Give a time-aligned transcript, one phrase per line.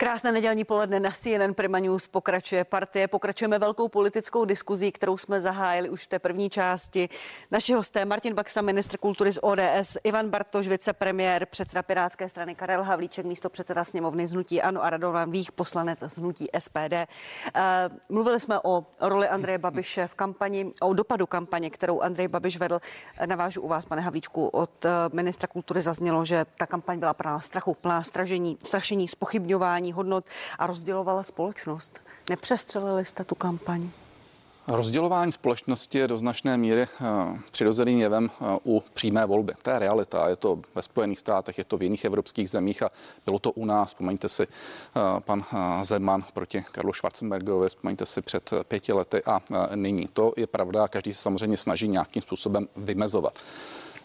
[0.00, 3.08] Krásné nedělní poledne na CNN Prima News pokračuje partie.
[3.08, 7.08] Pokračujeme velkou politickou diskuzí, kterou jsme zahájili už v té první části.
[7.50, 12.82] Naši hosté Martin Baxa, ministr kultury z ODS, Ivan Bartoš, vicepremiér, předseda Pirátské strany Karel
[12.82, 16.92] Havlíček, místo předseda sněmovny z Hnutí Ano a Radovan Vích, poslanec z Hnutí SPD.
[16.92, 17.06] Eh,
[18.08, 22.80] mluvili jsme o roli Andreje Babiše v kampani, o dopadu kampaně, kterou Andrej Babiš vedl.
[23.26, 27.40] Navážu u vás, pane Havlíčku, od eh, ministra kultury zaznělo, že ta kampaň byla plná
[27.40, 30.24] strachu, plná stražení, strašení, spochybňování morální hodnot
[30.58, 32.00] a rozdělovala společnost.
[32.30, 33.90] Nepřestřelili jste tu kampaň?
[34.68, 38.30] Rozdělování společnosti je do značné míry uh, přirozeným jevem
[38.64, 39.52] uh, u přímé volby.
[39.62, 40.28] To je realita.
[40.28, 42.90] Je to ve Spojených státech, je to v jiných evropských zemích a
[43.24, 43.88] bylo to u nás.
[43.88, 45.44] Vzpomeňte si uh, pan
[45.82, 49.40] Zeman proti Karlu Schwarzenbergovi, vzpomeňte si před pěti lety a
[49.74, 50.08] nyní.
[50.12, 50.88] To je pravda.
[50.88, 53.38] Každý se samozřejmě snaží nějakým způsobem vymezovat.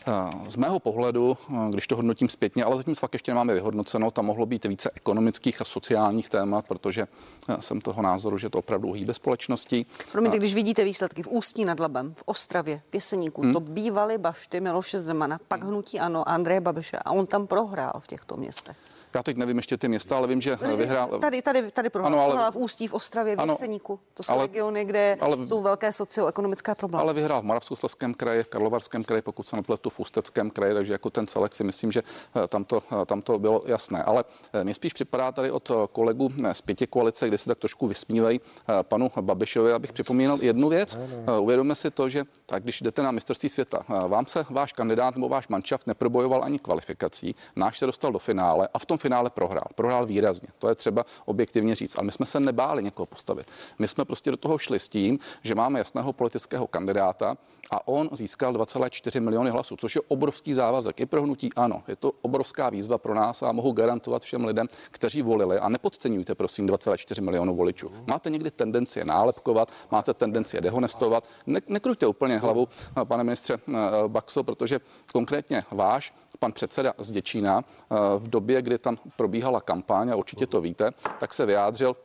[0.08, 4.12] Eh, z mého pohledu, eh, když to hodnotím zpětně, ale zatím fakt ještě nemáme vyhodnoceno,
[4.12, 7.08] tam mohlo být více ekonomických a sociálních témat, protože
[7.50, 9.86] eh, jsem toho názoru, že to opravdu hýbe společností.
[10.12, 13.54] Promiňte, když vidíte výsledky v Ústí nad Labem, v Ostravě, v Jeseníku, hmm.
[13.54, 15.70] to bývaly bašty Miloše Zemana, pak hmm.
[15.70, 18.78] hnutí ano, Andreje Babiše a on tam prohrál v těchto městech.
[19.16, 21.20] Já teď nevím ještě ty města, ale vím, že vyhrál.
[21.20, 24.00] Tady, tady, tady prohrál, ano, ale, v Ústí, v Ostravě, v ano, Jeseníku.
[24.14, 27.02] To jsou ale, regiony, kde ale, jsou velké socioekonomické problémy.
[27.02, 30.94] Ale vyhrál v Moravskoslezském kraji, v Karlovarském kraji, pokud se nepletu v Ústeckém kraji, takže
[30.94, 32.04] jako ten celek si myslím, že
[32.36, 34.04] eh, tam to, eh, tam to bylo jasné.
[34.04, 37.88] Ale eh, mě spíš připadá tady od kolegu z pěti koalice, kde se tak trošku
[37.88, 38.42] vysmívají
[38.82, 40.98] panu Babišovi, abych připomínal jednu věc.
[41.40, 45.30] Uvědomme si to, že tak když jdete na mistrovství světa, vám se váš kandidát nebo
[45.30, 49.68] váš manšaft neprobojoval ani kvalifikací, náš se dostal do finále a v tom finále prohrál.
[49.76, 50.48] Prohrál výrazně.
[50.60, 51.98] To je třeba objektivně říct.
[51.98, 53.52] Ale my jsme se nebáli někoho postavit.
[53.80, 57.36] My jsme prostě do toho šli s tím, že máme jasného politického kandidáta
[57.72, 61.00] a on získal 2,4 miliony hlasů, což je obrovský závazek.
[61.00, 61.84] I pro hnutí ano.
[61.88, 65.60] Je to obrovská výzva pro nás a mohu garantovat všem lidem, kteří volili.
[65.60, 67.92] A nepodceňujte prosím 2,4 milionů voličů.
[68.08, 71.24] Máte někdy tendenci je nálepkovat, máte tendenci je dehonestovat.
[71.46, 72.68] Ne, nekrujte úplně hlavu,
[73.04, 73.72] pane ministře eh,
[74.08, 74.80] Baxo, protože
[75.14, 76.14] konkrétně váš
[76.44, 80.92] pan předseda z Děčína eh, v době, kdy tam probíhala kampaň, a určitě to víte,
[81.20, 81.96] tak se vyjádřil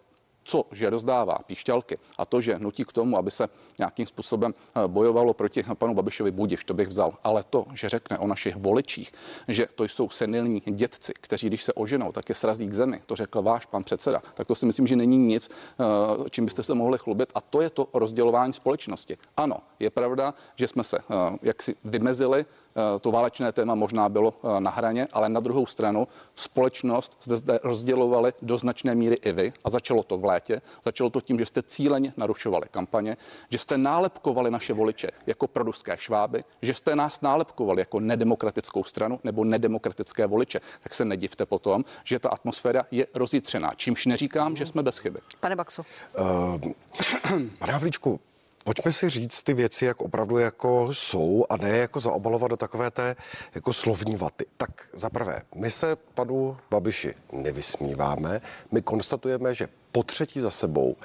[0.49, 4.89] co, že rozdává píšťalky a to, že nutí k tomu, aby se nějakým způsobem eh,
[4.89, 7.13] bojovalo proti panu Babišovi, budiš, to bych vzal.
[7.25, 9.13] Ale to, že řekne o našich voličích,
[9.49, 13.17] že to jsou senilní dětci, kteří, když se oženou, tak je srazí k zemi, to
[13.17, 16.75] řekl váš pan předseda, tak to si myslím, že není nic, eh, čím byste se
[16.75, 17.33] mohli chlubit.
[17.35, 19.17] A to je to rozdělování společnosti.
[19.37, 20.99] Ano, je pravda, že jsme se
[21.43, 22.47] jaksi vymezili
[23.01, 27.61] to válečné téma možná bylo eh, na hraně, ale na druhou stranu společnost zde, zde
[27.63, 30.63] rozdělovali do značné míry i vy a začalo to v létě.
[30.85, 33.17] Začalo to tím, že jste cíleně narušovali kampaně,
[33.51, 39.21] že jste nálepkovali naše voliče jako produské šváby, že jste nás nálepkovali jako nedemokratickou stranu
[39.25, 40.61] nebo nedemokratické voliče.
[40.81, 45.19] Tak se nedivte potom, že ta atmosféra je rozjitřená, čímž neříkám, že jsme bez chyby.
[45.41, 45.83] Pane Baxu.
[46.19, 46.73] Uh,
[47.59, 48.21] pane Havlíčku,
[48.65, 52.91] Pojďme si říct ty věci, jak opravdu jako jsou a ne jako zaobalovat do takové
[52.91, 53.17] té
[53.55, 54.47] jako slovní vaty.
[54.57, 60.97] Tak za prvé, my se panu Babiši nevysmíváme, my konstatujeme, že po třetí za sebou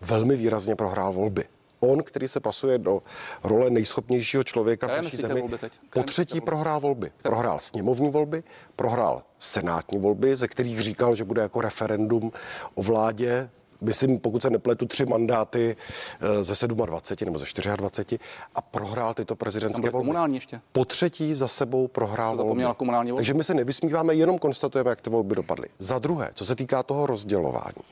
[0.00, 1.44] velmi výrazně prohrál volby.
[1.80, 3.02] On, který se pasuje do
[3.44, 5.44] role nejschopnějšího člověka v naší zemi,
[5.90, 7.12] po třetí prohrál volby.
[7.22, 8.42] Prohrál sněmovní volby,
[8.76, 12.32] prohrál senátní volby, ze kterých říkal, že bude jako referendum
[12.74, 13.50] o vládě
[13.82, 15.76] myslím, pokud se nepletu, tři mandáty
[16.20, 17.44] eh, ze 27 nebo ze
[17.76, 18.18] 24
[18.54, 20.06] a prohrál tyto prezidentské volby.
[20.06, 20.60] Komunální ještě.
[20.72, 22.64] Po třetí za sebou prohrál volby.
[22.76, 23.20] komunální volby.
[23.20, 25.68] Takže my se nevysmíváme, jenom konstatujeme, jak ty volby dopadly.
[25.78, 27.82] Za druhé, co se týká toho rozdělování.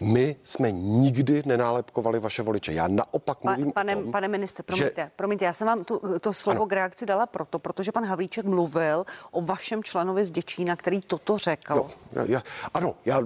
[0.00, 2.72] My jsme nikdy nenálepkovali vaše voliče.
[2.72, 5.10] Já naopak pa, mluvím pane, o tom, pane ministře, promiňte, že...
[5.16, 6.66] promiňte, já jsem vám tu, to slovo ano.
[6.66, 11.38] k reakci dala proto, protože pan Havlíček mluvil o vašem členovi z Děčína, který toto
[11.38, 11.74] řekl.
[11.74, 12.42] Jo, já, já,
[12.74, 13.20] ano, já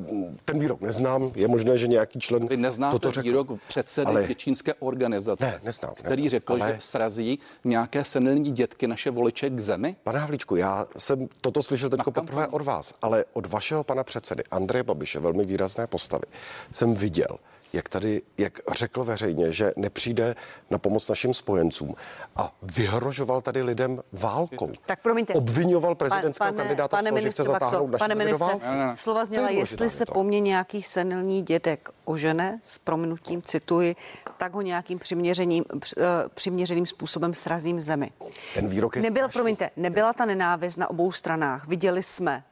[0.44, 1.32] ten výrok neznám.
[1.34, 3.24] Je možné, že nějaký člen Vy neznáte toto řekl.
[3.24, 4.26] výrok předsedy ale...
[4.26, 6.72] děčínské organizace, ne, neznám, který neznám, řekl, ale...
[6.72, 9.96] že srazí nějaké senilní dětky naše voliče k zemi?
[10.04, 14.42] Pane Havlíčku, já jsem toto slyšel teď poprvé od vás, ale od vašeho pana předsedy
[14.50, 16.24] Andreje Babiše, velmi výrazné postavy
[16.72, 17.38] jsem viděl,
[17.72, 20.34] jak tady, jak řekl veřejně, že nepřijde
[20.70, 21.94] na pomoc našim spojencům
[22.36, 24.72] a vyhrožoval tady lidem válkou.
[24.86, 25.32] Tak promiňte.
[25.32, 28.60] Obvinoval prezidentského pane, kandidáta pane z toho, že chce zatáhnout naši Pane ministře,
[28.94, 33.96] slova zněla, jestli se po mně nějaký senilní dědek ožene, s prominutím cituji,
[34.38, 35.64] tak ho nějakým přiměřeným,
[35.98, 36.02] eh,
[36.34, 38.10] přiměřeným způsobem srazím zemi.
[38.54, 41.66] Ten výrok je Nebyl, promiňte, nebyla ta nenávist na obou stranách.
[41.66, 42.44] Viděli jsme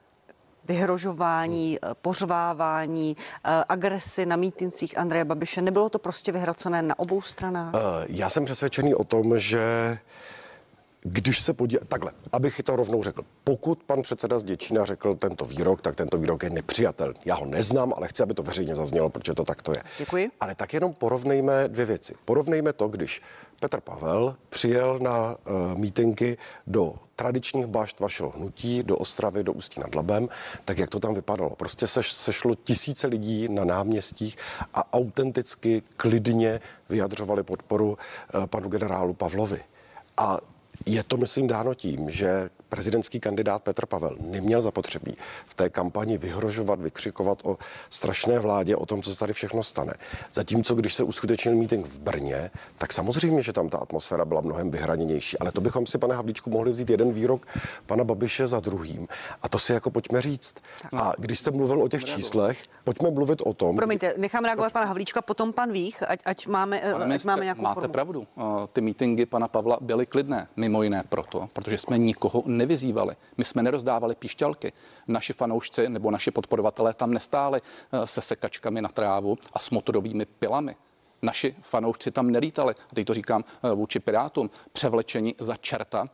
[0.68, 1.94] vyhrožování, hmm.
[2.02, 5.62] pořvávání, eh, agresy na mítincích Andreje Babiše.
[5.62, 7.74] Nebylo to prostě vyhracené na obou stranách?
[7.74, 9.98] Eh, já jsem přesvědčený o tom, že
[11.08, 15.44] když se podívá, takhle, abych to rovnou řekl, pokud pan předseda z Děčína řekl tento
[15.44, 17.14] výrok, tak tento výrok je nepřijatelný.
[17.24, 19.82] Já ho neznám, ale chci, aby to veřejně zaznělo, protože to takto je.
[19.98, 20.30] Děkuji.
[20.40, 22.14] Ale tak jenom porovnejme dvě věci.
[22.24, 23.22] Porovnejme to, když
[23.60, 26.36] Petr Pavel přijel na uh, mítinky
[26.66, 30.28] do tradičních bašt vašeho hnutí, do Ostravy, do Ústí nad Labem,
[30.64, 31.56] tak jak to tam vypadalo.
[31.56, 34.36] Prostě se, sešlo tisíce lidí na náměstích
[34.74, 37.98] a autenticky, klidně vyjadřovali podporu
[38.34, 39.60] uh, panu generálu Pavlovi.
[40.16, 40.38] A
[40.86, 46.18] je to, myslím, dáno tím, že prezidentský kandidát Petr Pavel neměl zapotřebí v té kampani
[46.18, 47.56] vyhrožovat, vykřikovat o
[47.90, 49.92] strašné vládě, o tom, co se tady všechno stane.
[50.32, 54.70] Zatímco, když se uskutečnil meeting v Brně, tak samozřejmě, že tam ta atmosféra byla mnohem
[54.70, 55.38] vyhraněnější.
[55.38, 57.46] Ale to bychom si, pane Havlíčku, mohli vzít jeden výrok
[57.86, 59.08] pana Babiše za druhým.
[59.42, 60.54] A to si jako pojďme říct.
[60.96, 63.76] A když jste mluvil o těch číslech, pojďme mluvit o tom.
[63.76, 67.62] Promiňte, nechám reagovat pana Havlíčka, potom pan Vích, ať, ať máme, Pane ať máme nějakou
[67.62, 67.92] máte formu.
[67.92, 68.20] pravdu.
[68.20, 73.16] Uh, Ty mítingy pana Pavla byly klidné, mimo jiné proto, protože jsme nikoho nevyzývali.
[73.36, 74.72] My jsme nerozdávali píšťalky.
[75.08, 80.26] Naši fanoušci nebo naši podporovatelé tam nestáli uh, se sekačkami na trávu a s motorovými
[80.26, 80.76] pilami.
[81.22, 86.06] Naši fanoušci tam nelítali, a teď to říkám uh, vůči Pirátům, převlečeni za čerta uh,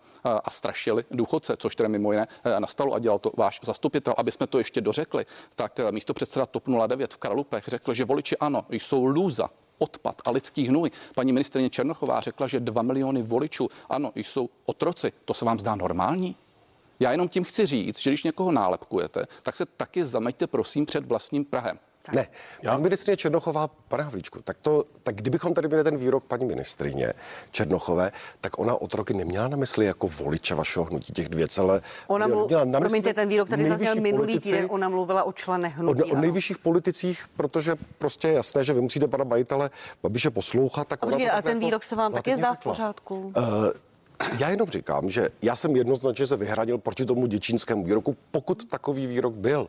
[0.44, 2.26] a strašili důchodce, což tedy mimo jiné
[2.58, 4.14] nastalo a dělal to váš zastupitel.
[4.16, 5.26] Aby jsme to ještě dořekli,
[5.56, 9.48] tak místo předseda TOP 09 v Kralupech řekl, že voliči ano, jsou lůza,
[9.82, 10.90] odpad a lidský hnůj.
[11.14, 15.12] Paní ministrině Černochová řekla, že 2 miliony voličů, ano, jsou otroci.
[15.24, 16.36] To se vám zdá normální?
[17.00, 21.06] Já jenom tím chci říct, že když někoho nálepkujete, tak se taky zameďte prosím před
[21.06, 21.78] vlastním Prahem.
[22.12, 22.26] Ne,
[22.70, 27.12] paní ministrině Černochová, pane Havlíčku, tak, to, tak kdybychom tady měli ten výrok paní ministrině
[27.50, 31.80] Černochové, tak ona otroky neměla na mysli jako voliče vašeho hnutí těch dvě celé.
[32.06, 32.46] Ona mlu...
[32.46, 35.78] měla na mysli Promiňte, ten výrok tady zazněl minulý politici, týden, ona mluvila o členech
[35.78, 36.02] O, hnutí.
[36.02, 36.20] o ano.
[36.20, 39.70] nejvyšších politicích, protože prostě je jasné, že vy musíte pana majitele
[40.02, 40.88] Babiše poslouchat.
[40.88, 43.32] Tak A a tak ten jako výrok se vám taky relativně zdá v pořádku?
[43.36, 43.70] Uh,
[44.38, 49.06] já jenom říkám, že já jsem jednoznačně se vyhradil proti tomu děčínskému výroku, pokud takový
[49.06, 49.68] výrok byl.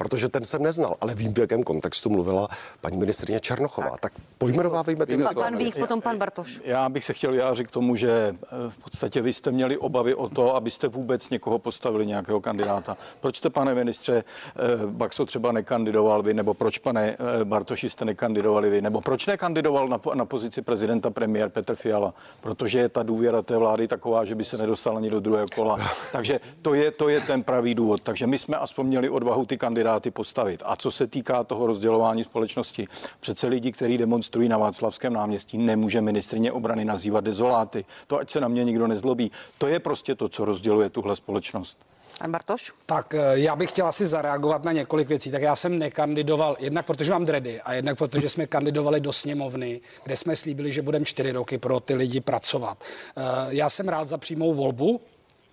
[0.00, 2.48] Protože ten jsem neznal, ale vím, v jakém kontextu mluvila
[2.80, 3.90] paní ministrině Černochová.
[3.90, 5.18] Tak, tak pojmenovávejme ty.
[5.34, 6.60] Pan Vích, potom pan Bartoš.
[6.64, 10.14] Já bych se chtěl vyjádřit k tomu, že eh, v podstatě vy jste měli obavy
[10.14, 12.96] o to, abyste vůbec někoho postavili, nějakého kandidáta.
[13.20, 18.04] Proč jste, pane ministře eh, Baxo, třeba nekandidoval vy, nebo proč, pane eh, Bartoši, jste
[18.04, 22.14] nekandidovali vy, nebo proč nekandidoval na, na pozici prezidenta premiér Petr Fiala?
[22.40, 25.78] Protože je ta důvěra té vlády taková, že by se nedostal ani do druhého kola.
[26.12, 28.00] Takže to je, to je ten pravý důvod.
[28.00, 30.62] Takže my jsme aspoň měli odvahu ty kandidáty postavit.
[30.66, 32.88] A co se týká toho rozdělování společnosti,
[33.20, 37.84] přece lidi, kteří demonstrují na Václavském náměstí, nemůže ministrině obrany nazývat dezoláty.
[38.06, 39.30] To ať se na mě nikdo nezlobí.
[39.58, 41.78] To je prostě to, co rozděluje tuhle společnost.
[42.18, 42.72] Pan Bartoš?
[42.86, 45.30] Tak eh, já bych chtěl asi zareagovat na několik věcí.
[45.30, 49.80] Tak já jsem nekandidoval, jednak protože mám dredy a jednak protože jsme kandidovali do sněmovny,
[50.04, 52.84] kde jsme slíbili, že budeme čtyři roky pro ty lidi pracovat.
[53.16, 55.00] Eh, Já jsem rád za přímou volbu,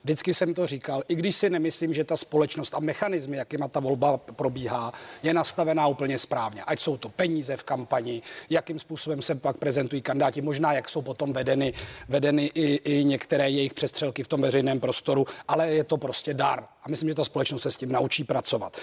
[0.08, 3.80] Vždycky jsem to říkal, i když si nemyslím, že ta společnost a mechanismy, jakýma ta
[3.80, 4.94] volba probíhá,
[5.24, 6.64] je nastavená úplně správně.
[6.64, 11.02] Ať jsou to peníze v kampani, jakým způsobem se pak prezentují kandidáti, možná jak jsou
[11.02, 11.74] potom vedeny,
[12.10, 16.64] vedeny i, i některé jejich přestřelky v tom veřejném prostoru, ale je to prostě dar.
[16.84, 18.78] A myslím, že ta společnost se s tím naučí pracovat.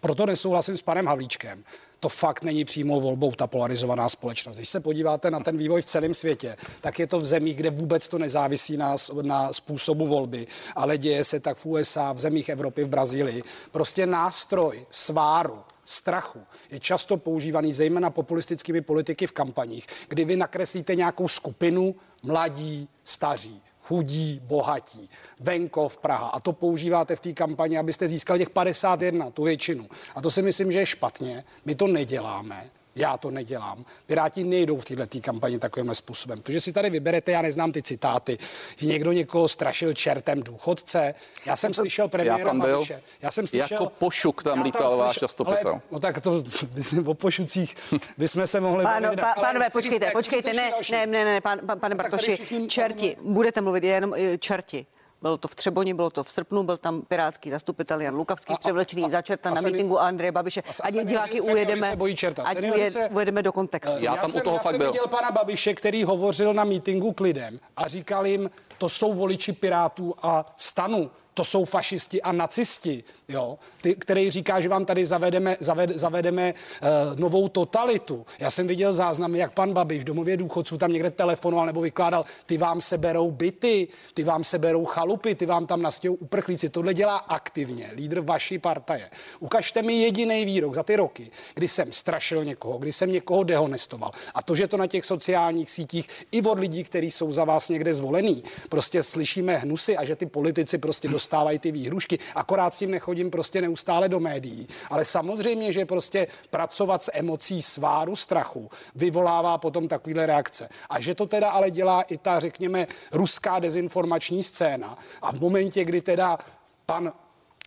[0.00, 1.64] Proto nesouhlasím s panem Havlíčkem
[2.00, 4.56] to fakt není přímou volbou ta polarizovaná společnost.
[4.56, 7.70] Když se podíváte na ten vývoj v celém světě, tak je to v zemích, kde
[7.70, 12.48] vůbec to nezávisí na, na způsobu volby, ale děje se tak v USA, v zemích
[12.48, 13.42] Evropy, v Brazílii.
[13.70, 16.40] Prostě nástroj sváru, strachu
[16.70, 23.62] je často používaný zejména populistickými politiky v kampaních, kdy vy nakreslíte nějakou skupinu mladí, staří
[23.90, 26.28] chudí, bohatí, venkov, Praha.
[26.28, 29.88] A to používáte v té kampani, abyste získal těch 51, tu většinu.
[30.14, 31.44] A to si myslím, že je špatně.
[31.64, 32.70] My to neděláme.
[32.96, 33.84] Já to nedělám.
[34.06, 36.42] Piráti nejdou v této kampani takovýmhle způsobem.
[36.42, 38.38] To, že si tady vyberete, já neznám ty citáty,
[38.76, 41.14] že někdo někoho strašil čertem důchodce.
[41.46, 42.72] Já jsem slyšel premiéra tam byl.
[42.72, 43.02] Babiše.
[43.22, 45.70] Já jsem slyšel, Jako pošuk tam Já lítal váš zastupitel.
[45.70, 46.44] Ale, no tak to,
[46.74, 47.76] myslím, o pošucích
[48.18, 48.84] bychom se mohli...
[48.84, 53.60] Páno, ale pánové, počkejte, počkejte, ne, ne, ne, ne, pan, pan, pane Bartoši, čerti, budete
[53.60, 54.86] mluvit jenom eh, čerti.
[55.22, 58.56] Bylo to v Třeboni, bylo to v srpnu, byl tam pirátský zastupitel Jan Lukavský, A-
[58.56, 60.60] převlečený a- za čerta a na mítingu Andreje Babiše.
[60.62, 62.42] a- Ať diváky seniori ujedeme, se bojí čerta.
[62.42, 62.58] ať
[62.92, 64.04] se- ujedeme do kontextu.
[64.04, 64.92] Já tam jsem, u toho já fakt jsem byl.
[64.92, 69.52] viděl pana Babiše, který hovořil na mítinku k lidem a říkal jim, to jsou voliči
[69.52, 73.04] Pirátů a stanu, to jsou fašisti a nacisti.
[73.30, 78.26] Jo, ty, který říká, že vám tady zavedeme, zaved, zavedeme uh, novou totalitu.
[78.38, 82.24] Já jsem viděl záznamy, jak pan Babiš v domově důchodců tam někde telefonoval nebo vykládal,
[82.46, 86.68] ty vám seberou byty, ty vám seberou chalupy, ty vám tam nastěhou uprchlíci.
[86.68, 89.10] Tohle dělá aktivně lídr vaší partaje.
[89.40, 94.10] Ukažte mi jediný výrok za ty roky, kdy jsem strašil někoho, kdy jsem někoho dehonestoval.
[94.34, 97.68] A to, že to na těch sociálních sítích i od lidí, kteří jsou za vás
[97.68, 102.18] někde zvolený, prostě slyšíme hnusy a že ty politici prostě dostávají ty výhrušky.
[102.34, 102.90] Akorát s tím
[103.20, 104.66] nechodím prostě neustále do médií.
[104.90, 110.68] Ale samozřejmě, že prostě pracovat s emocí sváru, strachu vyvolává potom takovéhle reakce.
[110.90, 114.98] A že to teda ale dělá i ta, řekněme, ruská dezinformační scéna.
[115.22, 116.38] A v momentě, kdy teda
[116.86, 117.12] pan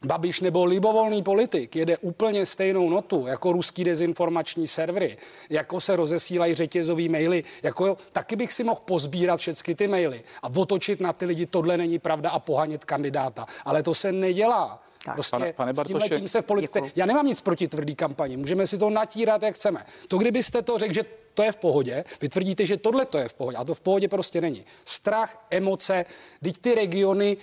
[0.05, 5.17] Babiš nebo libovolný politik jede úplně stejnou notu jako ruský dezinformační servery,
[5.49, 10.49] jako se rozesílají řetězový maily, jako taky bych si mohl pozbírat všechny ty maily a
[10.55, 13.45] otočit na ty lidi, tohle není pravda a pohanět kandidáta.
[13.65, 14.83] Ale to se nedělá.
[15.05, 16.79] Tak, prostě pane, pane Bartoše, s tím se v politice...
[16.79, 16.91] Děkuju.
[16.95, 19.85] Já nemám nic proti tvrdý kampani, můžeme si to natírat, jak chceme.
[20.07, 23.29] To, kdybyste to řekl, že to je v pohodě, vy tvrdíte, že tohle to je
[23.29, 24.65] v pohodě, a to v pohodě prostě není.
[24.85, 26.05] Strach, emoce,
[26.43, 27.37] teď ty regiony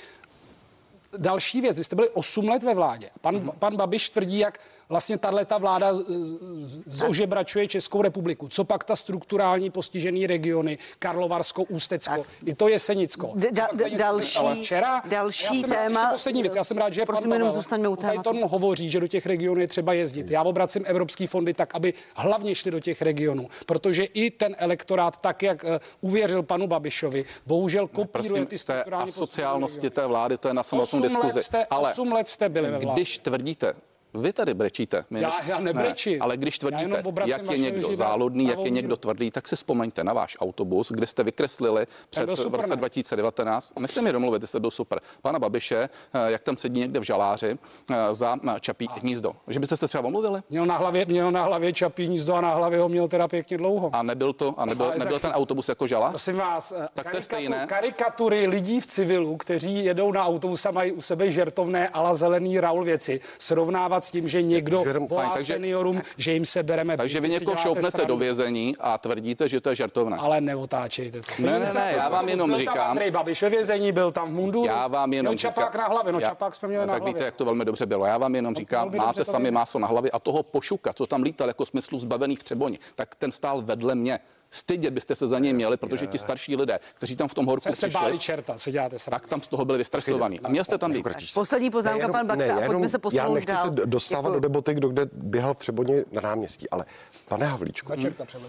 [1.18, 3.10] další věc, vy jste byli 8 let ve vládě.
[3.20, 3.52] Pan, mm-hmm.
[3.58, 4.58] pan Babiš tvrdí, jak
[4.90, 5.92] vlastně tahle ta vláda
[6.86, 8.48] zožebračuje Českou republiku.
[8.48, 12.26] Co pak ta strukturální postižený regiony, Karlovarsko, Ústecko, tak.
[12.44, 13.32] i to Jesenicko.
[13.34, 16.02] Da, da, další, včera, další téma.
[16.02, 19.06] Rád, poslední věc, já jsem rád, že prosím, pan Pavel, tady to hovoří, že do
[19.06, 20.30] těch regionů je třeba jezdit.
[20.30, 25.20] Já obracím evropský fondy tak, aby hlavně šli do těch regionů, protože i ten elektorát,
[25.20, 25.70] tak jak uh,
[26.00, 31.42] uvěřil panu Babišovi, bohužel kopíruje ty strukturální sociálnosti té vlády, to je na samotnou diskuzi.
[31.42, 33.00] Jste, ale 8 let jste byli ve vládě.
[33.00, 33.74] Když tvrdíte,
[34.14, 35.04] vy tady brečíte.
[35.10, 36.12] My, já, já nebrečím.
[36.12, 40.04] Ne, ale když tvrdíte, jak je někdo záludný, jak je někdo tvrdý, tak si vzpomeňte
[40.04, 43.72] na váš autobus, kde jste vykreslili před v roce 2019.
[43.78, 45.00] Nechte mi domluvit, jste byl super.
[45.22, 47.58] Pana Babiše, eh, jak tam sedí někde v žaláři
[47.90, 49.00] eh, za čapí a.
[49.00, 49.32] hnízdo.
[49.48, 50.40] Že byste se třeba omluvili?
[50.50, 53.58] Měl na hlavě, měl na hlavě čapí hnízdo a na hlavě ho měl teda pěkně
[53.58, 53.90] dlouho.
[53.92, 56.10] A nebyl to, a nebyl, nebyl ten autobus jako žalář?
[56.10, 57.66] Prosím vás, eh, tak to je stejné.
[57.66, 62.60] Karikatury lidí v civilu, kteří jedou na autobus a mají u sebe žertovné ala zelený
[62.60, 66.96] Raul věci, srovnávat s tím, že někdo Jerem, volá takže, seniorům, že jim se bereme.
[66.96, 68.14] Takže vy někoho šoupnete srandu.
[68.14, 70.16] do vězení a tvrdíte, že to je žertovné.
[70.20, 71.26] Ale neotáčejte to.
[71.38, 72.74] Ne, ne, ne, já vám jenom říkám.
[72.74, 74.66] Tam Andrej Babiš ve vězení byl tam v munduru.
[74.66, 75.54] Já vám jenom říkám.
[75.54, 77.14] čapák na hlavě, no já, čapák jsme měli no, na tak hlavě.
[77.14, 78.06] víte, jak to velmi dobře bylo.
[78.06, 81.48] Já vám jenom říkám, máte sami máso na hlavě a toho pošuka, co tam lítal
[81.48, 84.20] jako smyslu zbavených v Třeboni, tak ten stál vedle mě.
[84.50, 87.62] Stydět byste se za něj měli, protože ti starší lidé, kteří tam v tom horku
[87.62, 90.40] se, přišli, se báli čerta, se děláte tak tam z toho byli vystresovaní.
[90.40, 91.06] A měl jste tam být.
[91.34, 93.64] Poslední poznámka, pan Baxa, a pojďme se posunout Já nechci dál.
[93.64, 94.40] se dostávat Děkuju.
[94.40, 96.84] do debaty, kdo kde běhal v Třeboně na náměstí, ale
[97.28, 97.92] pane Havlíčku,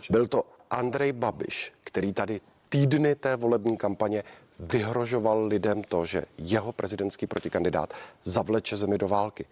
[0.09, 4.23] byl to Andrej Babiš, který tady týdny té volební kampaně
[4.59, 7.93] vyhrožoval lidem to, že jeho prezidentský protikandidát
[8.23, 9.45] zavleče zemi do války.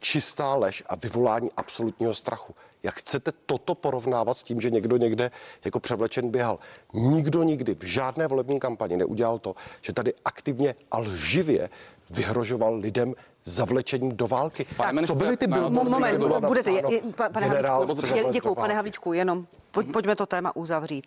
[0.00, 2.54] Čistá lež a vyvolání absolutního strachu.
[2.82, 5.30] Jak chcete toto porovnávat s tím, že někdo někde
[5.64, 6.58] jako převlečen běhal?
[6.92, 11.70] Nikdo nikdy v žádné volební kampani neudělal to, že tady aktivně a lživě
[12.10, 13.14] vyhrožoval lidem
[13.44, 14.66] zavlečením do války.
[14.76, 17.00] Tak, Co byly ty byl, Moment, budete, je, je,
[17.32, 21.06] pane Havlíčku, děkuji, pane Havlíčku, jenom pojď, pojďme to téma uzavřít.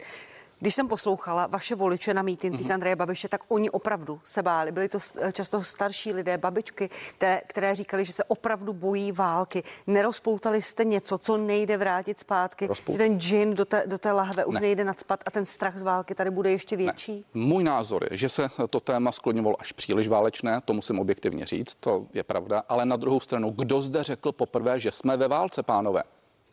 [0.62, 2.74] Když jsem poslouchala vaše voliče na mítincích mm-hmm.
[2.74, 4.72] Andreje Babiše, tak oni opravdu se báli.
[4.72, 5.00] Byli to
[5.34, 9.64] často starší lidé, babičky, které, které říkali, že se opravdu bojí války.
[9.88, 12.68] Nerozpoutali jste něco, co nejde vrátit zpátky.
[12.68, 12.98] Rozpout...
[12.98, 14.62] Ten džin do té, do té lahve už ne.
[14.62, 17.26] nejde nadspat a ten strach z války tady bude ještě větší.
[17.34, 17.46] Ne.
[17.46, 21.76] Můj názor je, že se to téma skloňovalo až příliš válečné, to musím objektivně říct,
[21.76, 22.64] to je pravda.
[22.70, 26.04] Ale na druhou stranu, kdo zde řekl poprvé, že jsme ve válce, pánové?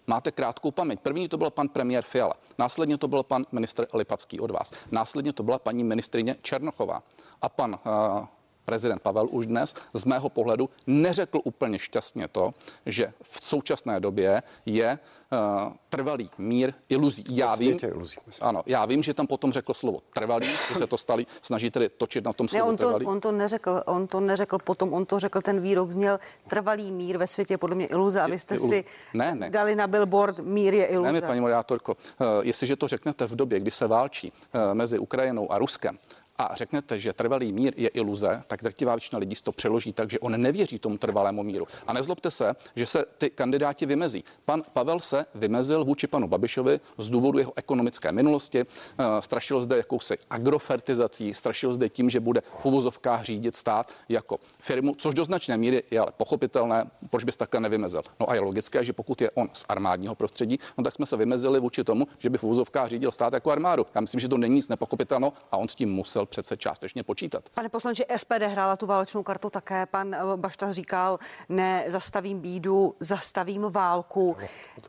[0.09, 1.01] Máte krátkou paměť.
[1.01, 5.33] První to byl pan premiér Fiala, následně to byl pan minister Lipacký od vás, následně
[5.33, 7.03] to byla paní ministrině Černochová
[7.43, 8.27] a pan uh,
[8.69, 12.53] prezident Pavel už dnes z mého pohledu neřekl úplně šťastně to,
[12.87, 14.99] že v současné době je
[15.33, 17.25] uh, trvalý mír iluzí.
[17.29, 20.99] Já vím, iluzí, ano, já vím, že tam potom řekl slovo trvalý, že se to
[20.99, 23.07] stali, snaží tedy točit na tom slovu ne, on to, trvalý.
[23.07, 27.17] On to neřekl, on to neřekl potom, on to řekl, ten výrok zněl trvalý mír
[27.17, 28.85] ve světě, podle mě iluze a vy jste si
[29.15, 29.51] ne, ne.
[29.51, 31.13] dali na billboard mír je iluze.
[31.13, 35.53] Ne, paní moderátorko, uh, jestliže to řeknete v době, kdy se válčí uh, mezi Ukrajinou
[35.53, 35.99] a Ruskem,
[36.39, 40.19] a řeknete, že trvalý mír je iluze, tak drtivá většina lidí to přeloží tak, že
[40.19, 41.67] on nevěří tomu trvalému míru.
[41.87, 44.25] A nezlobte se, že se ty kandidáti vymezí.
[44.45, 49.77] Pan Pavel se vymezil vůči panu Babišovi z důvodu jeho ekonomické minulosti, eh, strašil zde
[49.77, 55.25] jakousi agrofertizací, strašil zde tím, že bude v uvozovkách řídit stát jako firmu, což do
[55.25, 58.03] značné míry je ale pochopitelné, proč bys takhle nevymezil.
[58.21, 61.17] No a je logické, že pokud je on z armádního prostředí, no tak jsme se
[61.17, 63.87] vymezili vůči tomu, že by v uvozovkách řídil stát jako armádu.
[63.95, 67.49] Já myslím, že to není nic nepochopitelného a on s tím musel přece částečně počítat.
[67.49, 69.87] Pane poslanče, SPD hrála tu válečnou kartu také.
[69.87, 71.19] Pan eh, Bašta říkal,
[71.49, 74.37] ne, zastavím bídu, zastavím válku.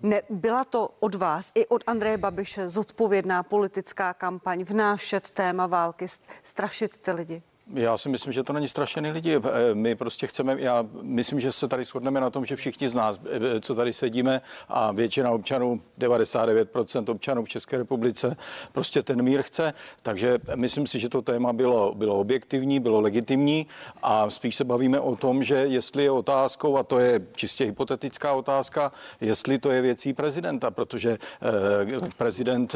[0.02, 6.06] Ne, byla to od vás i od Andreje Babiše zodpovědná politická kampaň vnášet téma války,
[6.44, 7.42] strašit ty lidi?
[7.74, 9.36] Já si myslím, že to není strašený lidi.
[9.36, 9.42] Eh,
[9.74, 13.20] my prostě chceme, já myslím, že se tady shodneme na tom, že všichni z nás,
[13.30, 18.38] eh, co tady sedíme a většina občanů, 99% občanů v České republice,
[18.72, 19.74] prostě ten mír chce.
[20.02, 23.68] Takže myslím si, že to téma bylo, bylo objektivní, bylo legitimní
[24.02, 28.34] a spíš se bavíme o tom, že jestli je otázkou, a to je čistě hypotetická
[28.34, 32.74] otázka, jestli to je věcí prezidenta, protože eh, prezident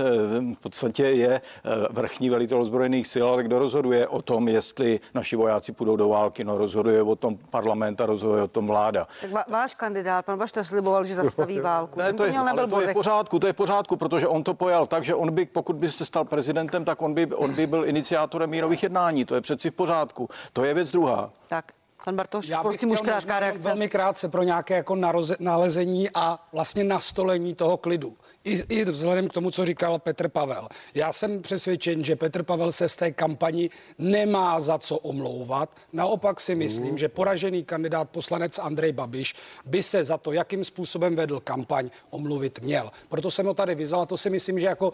[0.53, 1.41] v podstatě je
[1.89, 6.09] vrchní velitel zbrojených sil, ale kdo rozhoduje o tom, jestli jestli naši vojáci půjdou do
[6.09, 9.07] války, no rozhoduje o tom parlament a rozhoduje o tom vláda.
[9.21, 11.99] Tak va- váš kandidát, pan Bašta, sliboval, že zastaví válku.
[11.99, 14.53] Ne, to, je, ale to je v pořádku, to je v pořádku, protože on to
[14.53, 17.67] pojal tak, že on by, pokud by se stal prezidentem, tak on by, on by
[17.67, 19.25] byl iniciátorem mírových jednání.
[19.25, 20.29] To je přeci v pořádku.
[20.53, 21.29] To je věc druhá.
[21.47, 21.71] Tak.
[22.05, 23.62] Pan Bartoš, Já bych prosím, už krátká reakce.
[23.62, 28.17] Velmi krátce pro nějaké jako naroze, nalezení a vlastně nastolení toho klidu.
[28.43, 30.67] I, I vzhledem k tomu, co říkal Petr Pavel.
[30.95, 35.75] Já jsem přesvědčen, že Petr Pavel se z té kampani nemá za co omlouvat.
[35.93, 36.98] Naopak si myslím, mm.
[36.98, 42.60] že poražený kandidát poslanec Andrej Babiš by se za to, jakým způsobem vedl kampaň, omluvit
[42.60, 42.91] měl.
[43.10, 44.93] Proto jsem ho tady vyzval a to si myslím, že jako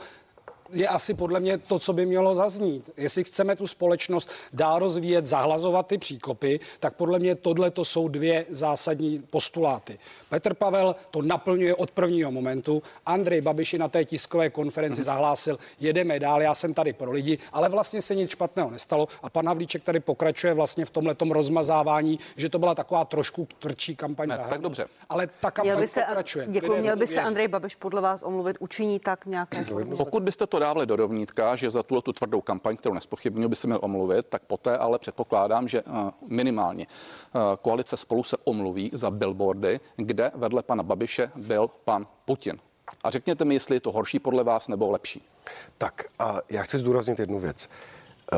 [0.72, 2.90] je asi podle mě to, co by mělo zaznít.
[2.98, 8.08] Jestli chceme tu společnost dál rozvíjet, zahlazovat ty příkopy, tak podle mě tohle to jsou
[8.08, 10.00] dvě zásadní postuláty.
[10.30, 12.84] Petr Pavel to naplňuje od prvního momentu.
[13.06, 15.06] Andrej Babiši na té tiskové konferenci mm-hmm.
[15.06, 19.08] zahlásil, jedeme dál, já jsem tady pro lidi, ale vlastně se nic špatného nestalo.
[19.24, 23.96] A pan Havlíček tady pokračuje vlastně v tomhle rozmazávání, že to byla taková trošku tvrdší
[23.96, 24.30] kampaň.
[24.30, 24.86] Ne, tak dobře.
[25.10, 26.48] Ale ta kampaň měl by se, pokračuje.
[26.50, 29.66] Děkuji, měl by se Andrej Babiš podle vás omluvit, učiní tak nějaké
[29.98, 33.56] Pokud byste to dávali do rovnítka, že za tuto tu tvrdou kampaň, kterou nespochybnil, by
[33.56, 38.92] se měl omluvit, tak poté ale předpokládám, že eh, minimálně eh, koalice spolu se omluví
[38.94, 42.60] za billboardy, kde vedle pana Babiše byl pan Putin.
[43.04, 45.24] A řekněte mi, jestli je to horší podle vás nebo lepší.
[45.78, 47.70] Tak a já chci zdůraznit jednu věc.
[48.34, 48.38] Eh,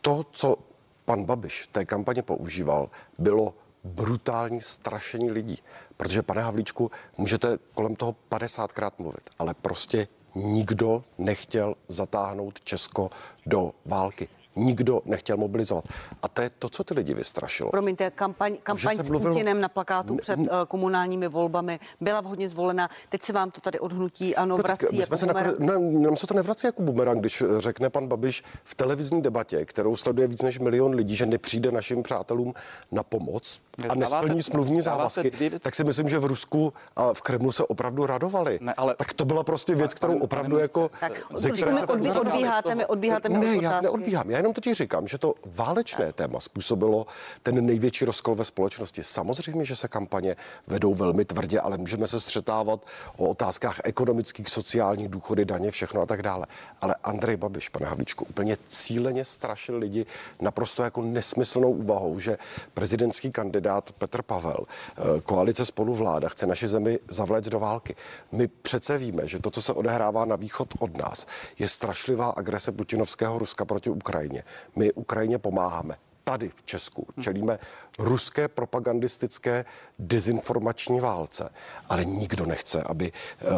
[0.00, 0.56] to, co
[1.04, 3.54] pan Babiš v té kampani používal, bylo
[3.84, 5.58] brutální strašení lidí.
[5.96, 13.10] Protože, pane Havlíčku, můžete kolem toho 50krát mluvit, ale prostě nikdo nechtěl zatáhnout Česko
[13.46, 15.84] do války nikdo nechtěl mobilizovat.
[16.22, 17.70] A to je to, co ty lidi vystrašilo.
[17.70, 19.32] Promiňte, kampaň, kampaň s mluvil...
[19.32, 22.88] Putinem na plakátu před uh, komunálními volbami byla vhodně zvolena.
[23.08, 26.26] Teď se vám to tady odhnutí ano, no, vrací jako se nakonec, ne, nám se
[26.26, 30.58] to nevrací jako bumerang, když řekne pan Babiš v televizní debatě, kterou sleduje víc než
[30.58, 32.54] milion lidí, že nepřijde našim přátelům
[32.92, 35.58] na pomoc a nesplní smluvní závazky, dvě...
[35.60, 38.58] tak si myslím, že v Rusku a v Kremlu se opravdu radovali.
[38.62, 38.94] Ne, ale...
[38.98, 40.90] Tak to byla prostě věc, kterou opravdu jako...
[41.00, 44.30] Tak, ze které se odbíháte mi, odbíháte mi Ne, já neodbíhám.
[44.30, 47.06] Já jenom totiž říkám, že to válečné téma způsobilo
[47.42, 49.02] ten největší rozkol ve společnosti.
[49.02, 55.08] Samozřejmě, že se kampaně vedou velmi tvrdě, ale můžeme se střetávat o otázkách ekonomických, sociálních,
[55.08, 56.46] důchody, daně, všechno a tak dále.
[56.80, 60.06] Ale Andrej Babiš, pane Havlíčku, úplně cíleně strašil lidi
[60.40, 62.38] naprosto jako nesmyslnou úvahou, že
[62.74, 67.96] prezidentský kandidát Petr Pavel, eh, koalice spolu vláda, chce naši zemi zavléct do války.
[68.32, 71.26] My přece víme, že to, co se odehrává na východ od nás,
[71.58, 74.35] je strašlivá agrese putinovského Ruska proti Ukrajině.
[74.76, 75.96] My Ukrajině pomáháme.
[76.24, 77.58] Tady v Česku čelíme
[77.98, 79.64] ruské propagandistické
[79.98, 81.50] dezinformační válce,
[81.88, 83.50] ale nikdo nechce, aby uh,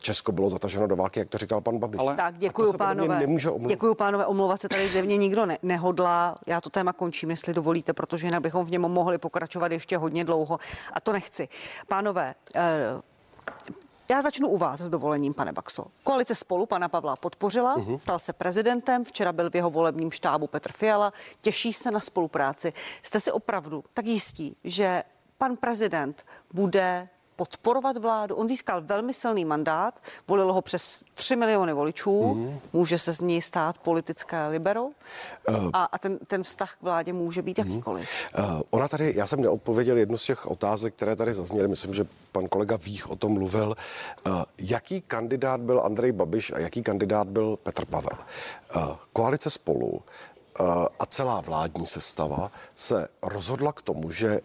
[0.00, 1.98] Česko bylo zataženo do války, jak to říkal pan Babiš.
[1.98, 3.26] Ale tak děkuji pánové.
[3.66, 6.38] Děkuji pánové, omlouvat se tady zjevně nikdo ne, nehodlá.
[6.46, 10.24] Já to téma končím, jestli dovolíte, protože jinak bychom v něm mohli pokračovat ještě hodně
[10.24, 10.58] dlouho
[10.92, 11.48] a to nechci.
[11.88, 13.00] Pánové, uh,
[14.10, 15.86] já začnu u vás s dovolením, pane Baxo.
[16.04, 17.98] Koalice spolu pana Pavla podpořila, uh-huh.
[17.98, 22.72] stal se prezidentem, včera byl v jeho volebním štábu Petr Fiala, těší se na spolupráci.
[23.02, 25.02] Jste si opravdu tak jistí, že
[25.38, 27.08] pan prezident bude
[27.38, 28.34] podporovat vládu.
[28.36, 32.60] On získal velmi silný mandát, volilo ho přes 3 miliony voličů, mm.
[32.72, 34.90] může se z něj stát politické libero uh,
[35.72, 37.70] a, a ten, ten vztah k vládě může být mm.
[37.70, 38.08] jakýkoliv.
[38.38, 42.06] Uh, ona tady, já jsem neodpověděl jednu z těch otázek, které tady zazněly, myslím, že
[42.32, 43.76] pan kolega Vích o tom mluvil.
[44.26, 48.18] Uh, jaký kandidát byl Andrej Babiš a jaký kandidát byl Petr Pavel?
[48.76, 50.02] Uh, koalice spolu
[50.98, 54.40] a celá vládní sestava se rozhodla k tomu, že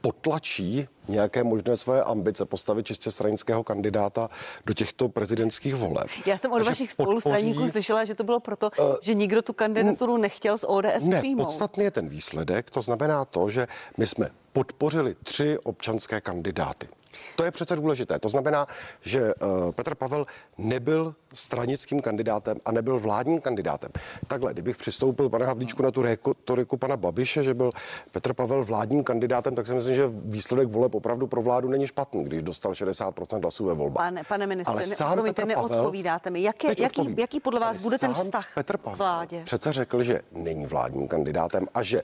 [0.00, 4.28] potlačí nějaké možné své ambice postavit čistě stranického kandidáta
[4.66, 6.06] do těchto prezidentských voleb.
[6.26, 7.70] Já jsem od vašich spolustraníků podpoří...
[7.70, 11.44] slyšela, že to bylo proto, uh, že nikdo tu kandidaturu nechtěl z ODS ne, přijmout.
[11.44, 13.66] podstatný je ten výsledek, to znamená to, že
[13.96, 16.88] my jsme podpořili tři občanské kandidáty.
[17.36, 18.18] To je přece důležité.
[18.18, 18.66] To znamená,
[19.00, 20.24] že uh, Petr Pavel
[20.58, 23.90] nebyl stranickým kandidátem a nebyl vládním kandidátem.
[24.26, 27.70] Takhle, kdybych přistoupil, pane Havlíčku, na tu retoriku pana Babiše, že byl
[28.10, 32.24] Petr Pavel vládním kandidátem, tak si myslím, že výsledek voleb opravdu pro vládu není špatný,
[32.24, 34.06] když dostal 60% hlasů ve volbách.
[34.06, 36.42] Pane, pane ministře, Ale sám ne, Petr neodpovídáte mi.
[36.42, 39.42] Jak je, jaký, jaký podle vás bude ten vztah Petr Pavel vládě?
[39.44, 42.02] přece řekl, že není vládním kandidátem a že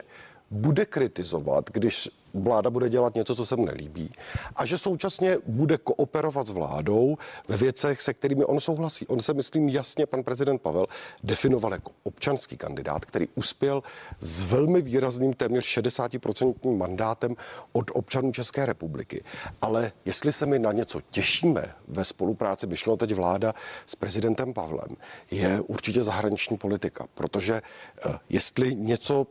[0.50, 4.10] bude kritizovat, když vláda bude dělat něco, co se mu nelíbí
[4.56, 7.16] a že současně bude kooperovat s vládou
[7.48, 9.06] ve věcech, se kterými on souhlasí.
[9.06, 10.86] On se, myslím, jasně pan prezident Pavel
[11.24, 13.82] definoval jako občanský kandidát, který uspěl
[14.20, 17.36] s velmi výrazným téměř 60% mandátem
[17.72, 19.24] od občanů České republiky.
[19.62, 23.54] Ale jestli se my na něco těšíme ve spolupráci, myšleno teď vláda
[23.86, 24.96] s prezidentem Pavlem,
[25.30, 27.54] je určitě zahraniční politika, protože
[28.06, 29.26] eh, jestli něco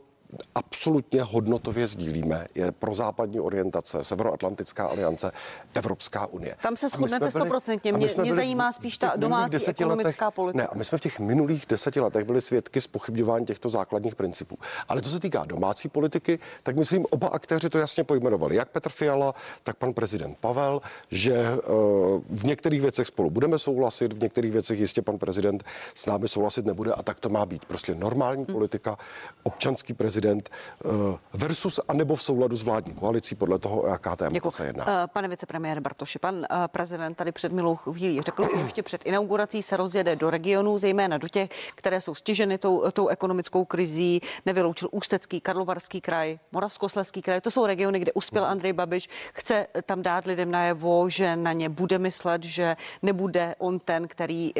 [0.54, 5.32] absolutně hodnotově sdílíme, je pro západní orientace, Severoatlantická aliance,
[5.74, 6.56] Evropská unie.
[6.62, 7.92] Tam se shodnete stoprocentně.
[7.92, 10.62] Mě, mě zajímá spíš ta domácí ekonomická letech, politika.
[10.62, 14.58] Ne, a my jsme v těch minulých deseti letech byli svědky spochybňování těchto základních principů.
[14.88, 18.56] Ale co se týká domácí politiky, tak myslím, oba aktéři to jasně pojmenovali.
[18.56, 24.12] Jak Petr Fiala, tak pan prezident Pavel, že uh, v některých věcech spolu budeme souhlasit,
[24.12, 25.64] v některých věcech jistě pan prezident
[25.94, 27.64] s námi souhlasit nebude a tak to má být.
[27.64, 28.54] Prostě normální hmm.
[28.54, 28.96] politika,
[29.42, 30.50] občanský prezident prezident
[30.84, 30.88] eh,
[31.32, 34.84] versus anebo v souladu s vládní koalicí podle toho, jaká téma se jedná.
[34.88, 39.06] Eh, pane vicepremiér Bartoši, pan eh, prezident tady před milou chvílí řekl, že ještě před
[39.06, 44.20] inaugurací se rozjede do regionů, zejména do těch, které jsou stiženy tou, tou ekonomickou krizí,
[44.46, 47.40] nevyloučil Ústecký, Karlovarský kraj, Moravskoslezský kraj.
[47.40, 49.08] To jsou regiony, kde uspěl Andrej Babiš.
[49.32, 54.52] Chce tam dát lidem najevo, že na ně bude myslet, že nebude on ten, který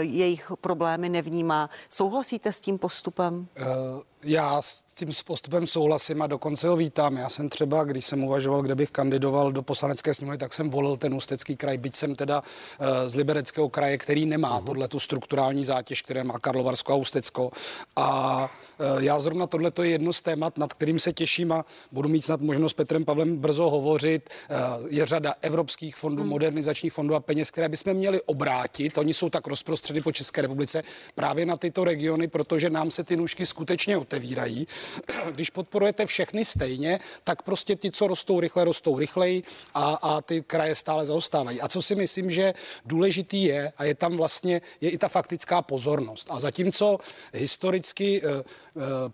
[0.00, 1.70] jejich problémy nevnímá.
[1.90, 3.46] Souhlasíte s tím postupem?
[3.60, 7.16] Uh já s tím postupem souhlasím a dokonce ho vítám.
[7.16, 10.96] Já jsem třeba, když jsem uvažoval, kde bych kandidoval do poslanecké sněmovny, tak jsem volil
[10.96, 14.64] ten ústecký kraj, byť jsem teda uh, z libereckého kraje, který nemá uh-huh.
[14.64, 17.50] tohle tu strukturální zátěž, které má Karlovarsko a Ústecko.
[17.96, 18.50] A
[18.98, 22.40] já zrovna tohle je jedno z témat, nad kterým se těším a budu mít snad
[22.40, 24.30] možnost s Petrem Pavlem brzo hovořit.
[24.50, 26.26] Uh, je řada evropských fondů, uh-huh.
[26.26, 28.98] modernizačních fondů a peněz, které bychom měli obrátit.
[28.98, 30.82] Oni jsou tak rozprostředy po České republice
[31.14, 34.66] právě na tyto regiony, protože nám se ty nůžky skutečně otevírají.
[35.30, 39.42] Když podporujete všechny stejně, tak prostě ti, co rostou rychle, rostou rychleji
[39.74, 41.60] a, a ty kraje stále zaostávají.
[41.60, 45.62] A co si myslím, že důležitý je, a je tam vlastně, je i ta faktická
[45.62, 46.26] pozornost.
[46.30, 46.98] A zatímco
[47.32, 48.42] historicky eh, eh,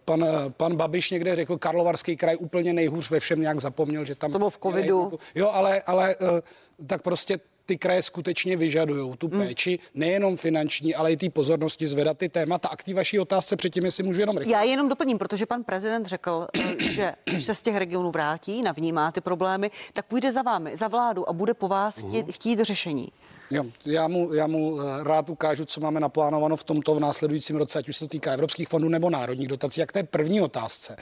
[0.04, 4.32] pan, pan Babiš někde řekl, Karlovarský kraj úplně nejhůř ve všem nějak zapomněl, že tam...
[4.32, 5.18] To bylo v covidu.
[5.34, 6.42] Jo, ale, ale eh,
[6.86, 9.40] tak prostě ty kraje skutečně vyžadují tu hmm.
[9.40, 9.88] péči, hmm.
[9.94, 12.68] nejenom finanční, ale i ty pozornosti zvedat ty témata.
[12.68, 14.52] A k té vaší otázce předtím, jestli můžu jenom rychle.
[14.52, 18.62] Já jenom doplním, protože pan prezident řekl, eh, že když se z těch regionů vrátí,
[18.62, 22.32] navnímá ty problémy, tak půjde za vámi, za vládu a bude po vás chtít, hmm.
[22.32, 23.08] chtít řešení.
[23.52, 27.56] Jo, já mu, já mu eh, rád ukážu, co máme naplánováno v tomto v následujícím
[27.56, 30.96] roce, ať už se to týká evropských fondů nebo národních dotací, jak té první otázce.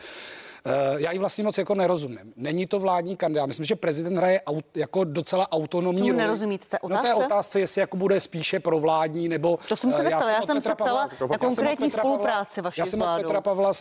[0.66, 2.32] Uh, já ji vlastně moc jako nerozumím.
[2.36, 3.46] Není to vládní kandidát.
[3.46, 6.22] Myslím, že prezident hraje aut, jako docela autonomní roli.
[6.22, 7.08] nerozumíte té otázce?
[7.08, 9.58] No té otázce, jestli jako bude spíše pro vládní nebo...
[9.68, 13.02] To jsem se uh, já, já jsem se ptala na konkrétní spolupráci vaší Já jsem
[13.02, 13.72] od Petra Pavla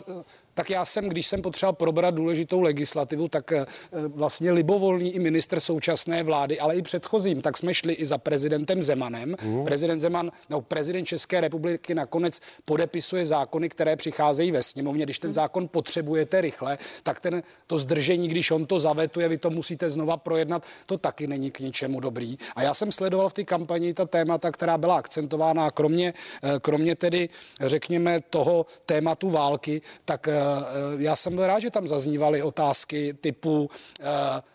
[0.54, 3.66] tak já jsem, když jsem potřeboval probrat důležitou legislativu, tak eh,
[4.08, 8.82] vlastně libovolný i minister současné vlády, ale i předchozím, tak jsme šli i za prezidentem
[8.82, 9.36] Zemanem.
[9.42, 9.64] Mm.
[9.64, 15.04] Prezident Zeman, no prezident České republiky nakonec podepisuje zákony, které přicházejí ve sněmovně.
[15.04, 15.34] Když ten mhm.
[15.34, 16.69] zákon potřebujete rychle,
[17.02, 21.26] tak ten, to zdržení, když on to zavetuje, vy to musíte znova projednat, to taky
[21.26, 22.36] není k ničemu dobrý.
[22.56, 26.58] A já jsem sledoval v té kampani ta témata, která byla akcentována, a kromě, eh,
[26.60, 27.28] kromě tedy,
[27.60, 33.14] řekněme, toho tématu války, tak eh, Eh, já jsem byl rád, že tam zaznívaly otázky
[33.20, 33.70] typu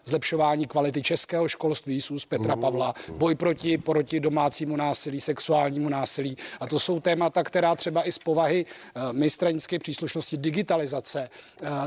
[0.06, 6.38] zlepšování kvality českého školství z Petra Pavla, boj proti, proti domácímu násilí, sexuálnímu násilí.
[6.60, 11.30] A to jsou témata, která třeba i z povahy eh, mé stranické příslušnosti digitalizace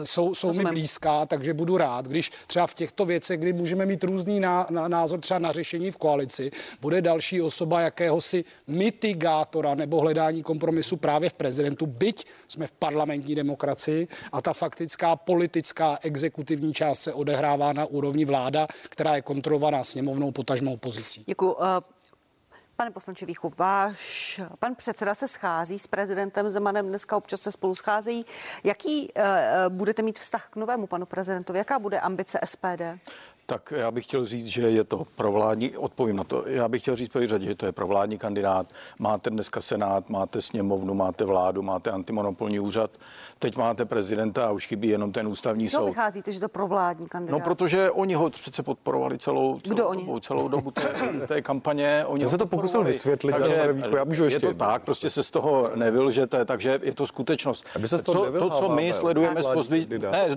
[0.04, 4.04] jsou, jsou mi blízká, takže budu rád, když třeba v těchto věcech, kdy můžeme mít
[4.04, 6.50] různý ná, názor třeba na řešení v koalici,
[6.80, 13.34] bude další osoba jakéhosi mitigátora nebo hledání kompromisu právě v prezidentu, byť jsme v parlamentní
[13.34, 19.84] demokracii, a ta faktická politická exekutivní část se odehrává na úrovni vláda, která je kontrolovaná
[19.84, 21.22] sněmovnou potažmou opozicí.
[21.26, 21.56] Děkuji.
[21.60, 21.97] Eh,
[22.78, 27.74] pane poslanče Víchu, váš pan předseda se schází s prezidentem Zemanem, dneska občas se spolu
[27.74, 28.26] scházejí.
[28.64, 29.24] Jaký uh,
[29.68, 31.58] budete mít vztah k novému panu prezidentovi?
[31.58, 32.82] Jaká bude ambice SPD?
[33.50, 36.96] Tak já bych chtěl říct, že je to provládní, odpovím na to, já bych chtěl
[36.96, 38.66] říct v řadě, že to je provládní kandidát.
[38.98, 42.90] Máte dneska Senát, máte sněmovnu, máte vládu, máte antimonopolní úřad,
[43.38, 45.86] teď máte prezidenta a už chybí jenom ten ústavní Z soud.
[45.86, 47.38] vycházíte, že to provládní kandidát.
[47.38, 50.00] No, protože oni ho přece podporovali celou, celou, Kdo oni?
[50.06, 50.82] dobu, celou dobu té,
[51.26, 52.04] té kampaně.
[52.06, 54.66] Oni Já se to pokusil vysvětlit, takže ale Víku, já můžu je ještě to jednou.
[54.66, 57.64] tak, prostě se z toho nevylžete, takže je to skutečnost.
[57.76, 59.80] Aby se z toho to, to, co my sledujeme pozdvi...
[59.80, 60.10] kandidát.
[60.12, 60.36] ne,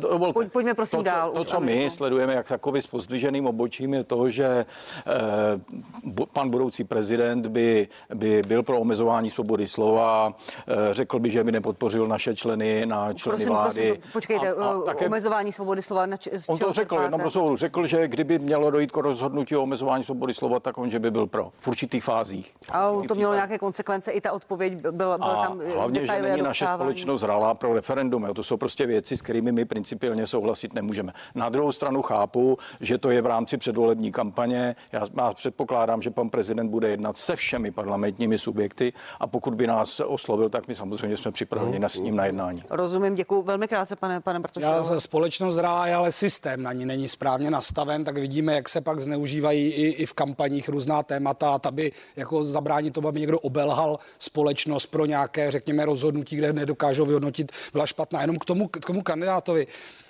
[0.51, 4.03] pojďme prosím to, co- dál To, co my sledujeme jak jakoby s pozdviženým obočím, je
[4.03, 4.65] to, že
[5.07, 10.33] eh, pan budoucí prezident by, by byl pro omezování svobody slova,
[10.67, 13.69] eh, řekl by, že by nepodpořil naše členy na členy Prosím, vlády.
[13.99, 17.21] prosím, počkejte, A- a uh, také- omezování svobody slova, na č- On to řekl jednom
[17.21, 17.55] rozhovoru.
[17.55, 21.11] Řekl, že kdyby mělo dojít k rozhodnutí o omezování svobody slova, tak on, že by
[21.11, 22.53] byl pro v určitých fázích.
[22.71, 26.21] A to mělo nějaké konsekvence, i ta odpověď byla, byla A tam eh, hlavně, že
[26.21, 28.23] není naše společnost zralá pro referendum.
[28.23, 28.33] Jo.
[28.33, 31.13] To jsou prostě věci, s kterými my principiálně souhlasit nemůžeme.
[31.35, 32.57] Na druhou stranu chápu,
[32.91, 34.75] že to je v rámci předvolební kampaně.
[34.91, 39.67] Já, já předpokládám, že pan prezident bude jednat se všemi parlamentními subjekty a pokud by
[39.67, 42.63] nás oslovil, tak my samozřejmě jsme připraveni na s ním na jednání.
[42.69, 44.65] Rozumím, děkuji velmi krátce, pane, pane Bartoši.
[44.65, 48.81] Já za společnost zrá, ale systém na ní není správně nastaven, tak vidíme, jak se
[48.81, 53.99] pak zneužívají i, i v kampaních různá témata, aby jako zabránit tomu, aby někdo obelhal
[54.19, 58.21] společnost pro nějaké, řekněme, rozhodnutí, kde nedokážou vyhodnotit, byla špatná.
[58.21, 59.67] Jenom k tomu, k tomu kandidátovi.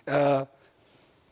[0.08, 0.61] Eh,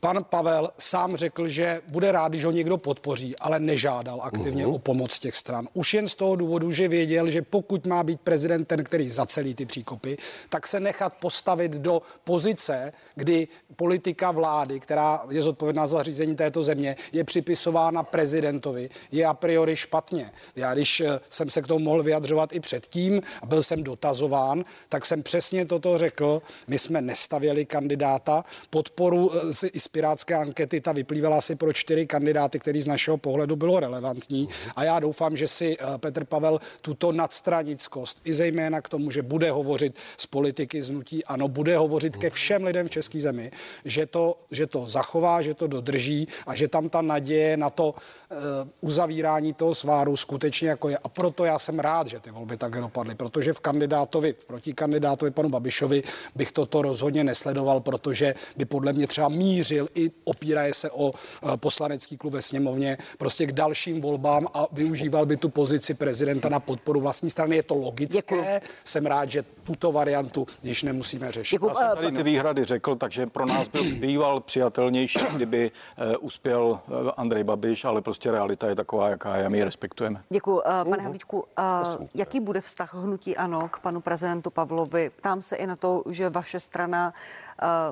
[0.01, 4.75] Pan Pavel sám řekl, že bude rád, když ho někdo podpoří, ale nežádal aktivně uh-huh.
[4.75, 5.67] o pomoc těch stran.
[5.73, 9.53] Už jen z toho důvodu, že věděl, že pokud má být prezident ten, který zacelí
[9.55, 10.17] ty příkopy,
[10.49, 16.63] tak se nechat postavit do pozice, kdy politika vlády, která je zodpovědná za řízení této
[16.63, 20.31] země, je připisována prezidentovi, je a priori špatně.
[20.55, 24.65] Já když eh, jsem se k tomu mohl vyjadřovat i předtím a byl jsem dotazován,
[24.89, 26.41] tak jsem přesně toto řekl.
[26.67, 29.31] My jsme nestavěli kandidáta, podporu
[29.63, 33.79] eh, i pirátské ankety, ta vyplývala asi pro čtyři kandidáty, který z našeho pohledu bylo
[33.79, 34.49] relevantní.
[34.75, 39.21] A já doufám, že si eh, Petr Pavel tuto nadstranickost, i zejména k tomu, že
[39.21, 43.51] bude hovořit z politiky znutí, ano, bude hovořit ke všem lidem v české zemi,
[43.85, 47.89] že to, že to zachová, že to dodrží a že tam ta naděje na to
[47.89, 48.37] uh,
[48.81, 50.97] uzavírání toho sváru skutečně jako je.
[50.97, 55.31] A proto já jsem rád, že ty volby tak dopadly, protože v kandidátovi, v protikandidátovi
[55.31, 56.03] panu Babišovi
[56.35, 61.13] bych toto rozhodně nesledoval, protože by podle mě třeba mířil i opíraje se o uh,
[61.55, 66.59] poslanecký klub ve sněmovně prostě k dalším volbám a využíval by tu pozici prezidenta na
[66.59, 67.55] podporu vlastní strany.
[67.55, 68.17] Je to logické.
[68.17, 68.43] Děkuju.
[68.83, 71.55] Jsem rád, že tuto variantu již nemusíme řešit.
[71.55, 71.69] Děkuji.
[71.69, 76.17] Já jsem Eh, tady ty výhrady řekl, takže pro nás byl býval přijatelnější, kdyby eh,
[76.17, 80.21] uspěl eh, Andrej Babiš, ale prostě realita je taková, jaká je, a my ji respektujeme.
[80.29, 80.55] Děkuji.
[80.55, 85.09] Uh, pane Havlíčku, uh, jaký bude vztah hnutí ANO k panu prezidentu Pavlovi?
[85.15, 87.48] Ptám se i na to, že vaše strana uh,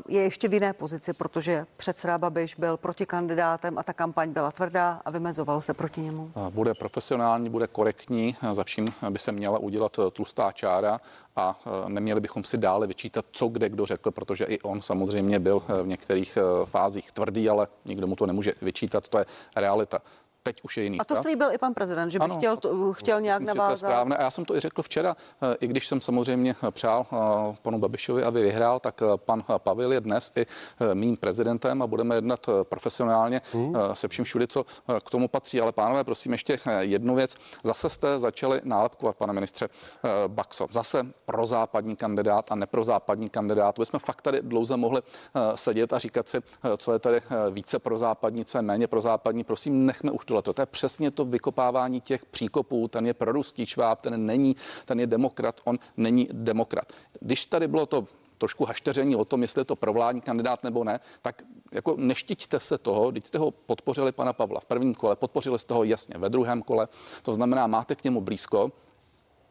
[0.08, 5.02] je ještě v jiné pozici, protože předseda Babiš byl protikandidátem a ta kampaň byla tvrdá
[5.06, 6.32] a vymezoval se proti němu.
[6.50, 11.00] Bude profesionální, bude korektní, za vším by se měla udělat eh, tlustá čára
[11.38, 15.40] a eh, neměli bychom si dále vyčítat, co kde kdo řekl, protože i on samozřejmě
[15.40, 19.26] byl eh, v některých eh, fázích tvrdý, ale nikdo mu to nemůže vyčítat, to je
[19.56, 20.02] realita.
[20.48, 21.24] Teď už je jiný A to stav.
[21.24, 23.62] slíbil i pan prezident, že by Ano, chtěl, to, chtěl nějak Myslím si, že to
[23.62, 23.90] je navázat.
[23.90, 24.18] správné.
[24.18, 27.80] A já jsem to i řekl včera, eh, i když jsem samozřejmě přál eh, panu
[27.80, 32.16] Babišovi, aby vyhrál, tak eh, pan Pavel je dnes i eh, mým prezidentem a budeme
[32.16, 33.60] jednat eh, profesionálně eh,
[33.94, 35.62] se vším všude, co eh, k tomu patří.
[35.62, 37.36] Ale pánové, prosím ještě eh, jednu věc.
[37.64, 39.70] Zase jste začali nálepkovat, pane ministře
[40.04, 40.68] eh, Baxo.
[40.72, 43.80] Zase prozápadní kandidát a neprozápadní kandidát.
[43.80, 47.18] My jsme fakt tady dlouze mohli eh, sedět a říkat si, eh, co je tady
[47.18, 49.44] eh, více prozápadní, co je méně prozápadní.
[49.44, 50.54] Prosím, nechme už tohle.
[50.54, 52.88] To je přesně to vykopávání těch příkopů.
[52.88, 56.94] Ten je proruský šváb, ten není, ten je demokrat, on není demokrat.
[57.20, 61.00] Když tady bylo to trošku hašteření o tom, jestli je to provládní kandidát nebo ne,
[61.22, 65.60] tak jako neštiťte se toho, když jste ho podpořili pana Pavla v prvním kole, podpořili
[65.60, 66.88] jste ho jasně ve druhém kole,
[67.22, 68.72] to znamená, máte k němu blízko.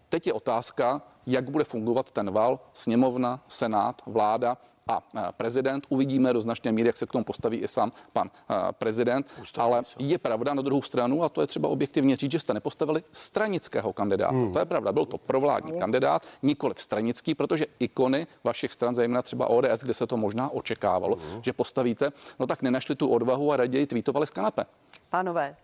[0.09, 4.57] Teď je otázka, jak bude fungovat ten val, sněmovna, senát, vláda
[4.89, 5.87] a eh, prezident.
[5.89, 9.27] Uvidíme do značné míry, jak se k tomu postaví i sám pan eh, prezident.
[9.59, 13.03] Ale je pravda na druhou stranu, a to je třeba objektivně říct, že jste nepostavili
[13.13, 14.33] stranického kandidáta.
[14.33, 14.53] Hmm.
[14.53, 15.81] To je pravda, byl to provládní hmm.
[15.81, 21.17] kandidát, nikoli stranický, protože ikony vašich stran, zejména třeba ODS, kde se to možná očekávalo,
[21.17, 21.43] hmm.
[21.43, 24.67] že postavíte, no tak nenašli tu odvahu a raději tweetovali z kanape.
[25.11, 25.57] Pánové,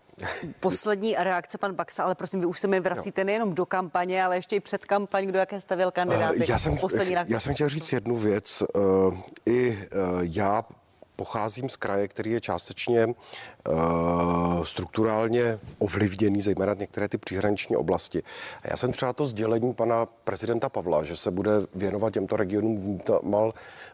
[0.61, 4.37] poslední reakce pan Baxa, ale prosím, vy už se mi vracíte nejenom do kampaně, ale
[4.37, 6.39] ještě i před kampaň, kdo jaké stavěl kandidáty.
[6.41, 7.35] Eh, Já jsem, Poslední reakce.
[7.35, 8.63] já jsem chtěl říct jednu věc.
[8.63, 8.81] Eh,
[9.47, 9.87] I eh,
[10.21, 10.65] já
[11.17, 18.23] pocházím z kraje, který je částečně uh, strukturálně ovlivněný, zejména některé ty příhraniční oblasti.
[18.63, 23.01] A já jsem třeba to sdělení pana prezidenta Pavla, že se bude věnovat těmto regionům
[23.23, 23.53] mal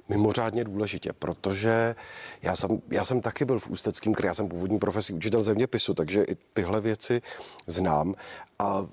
[0.08, 1.94] mimořádně důležitě, protože
[2.42, 5.94] já jsem, já jsem taky byl v Ústeckém kraji, já jsem původní profesí učitel zeměpisu,
[5.94, 7.22] takže i tyhle věci
[7.66, 8.14] znám.
[8.60, 8.88] A uh,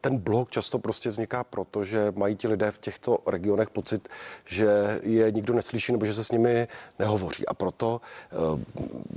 [0.00, 4.08] ten blok často prostě vzniká proto, že mají ti lidé v těchto regionech pocit,
[4.44, 7.46] že je nikdo neslyší nebo že se s nimi nehovoří.
[7.46, 8.00] A proto
[8.54, 8.60] uh,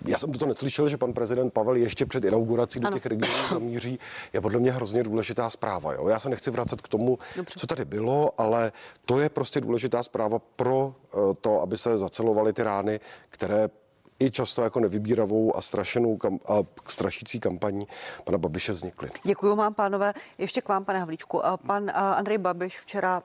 [0.06, 4.00] já jsem toto neslyšel, že pan prezident Pavel ještě před inaugurací do těch regionů zamíří,
[4.34, 5.94] je podle mě hrozně důležitá zpráva.
[5.94, 6.08] Jo?
[6.08, 7.60] Já se nechci vracet k tomu, Dobře.
[7.60, 8.72] co tady bylo, ale
[9.06, 13.00] to je prostě důležitá zpráva pro uh, to, aby se zacelovaly ty rány,
[13.30, 13.70] které
[14.20, 16.54] i často jako nevybíravou a strašenou kam, a
[16.88, 17.88] strašící kampaní
[18.24, 19.10] pana Babiše vznikly.
[19.24, 20.14] Děkuji vám, pánové.
[20.38, 21.42] Ještě k vám, pane Havlíčku.
[21.68, 23.24] Pan Andrej Babiš včera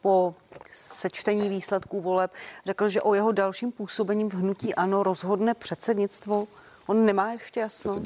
[0.00, 0.34] po
[0.72, 2.32] sečtení výsledků voleb
[2.66, 6.46] řekl, že o jeho dalším působením v hnutí ANO rozhodne předsednictvo
[6.86, 8.00] On nemá ještě jasno.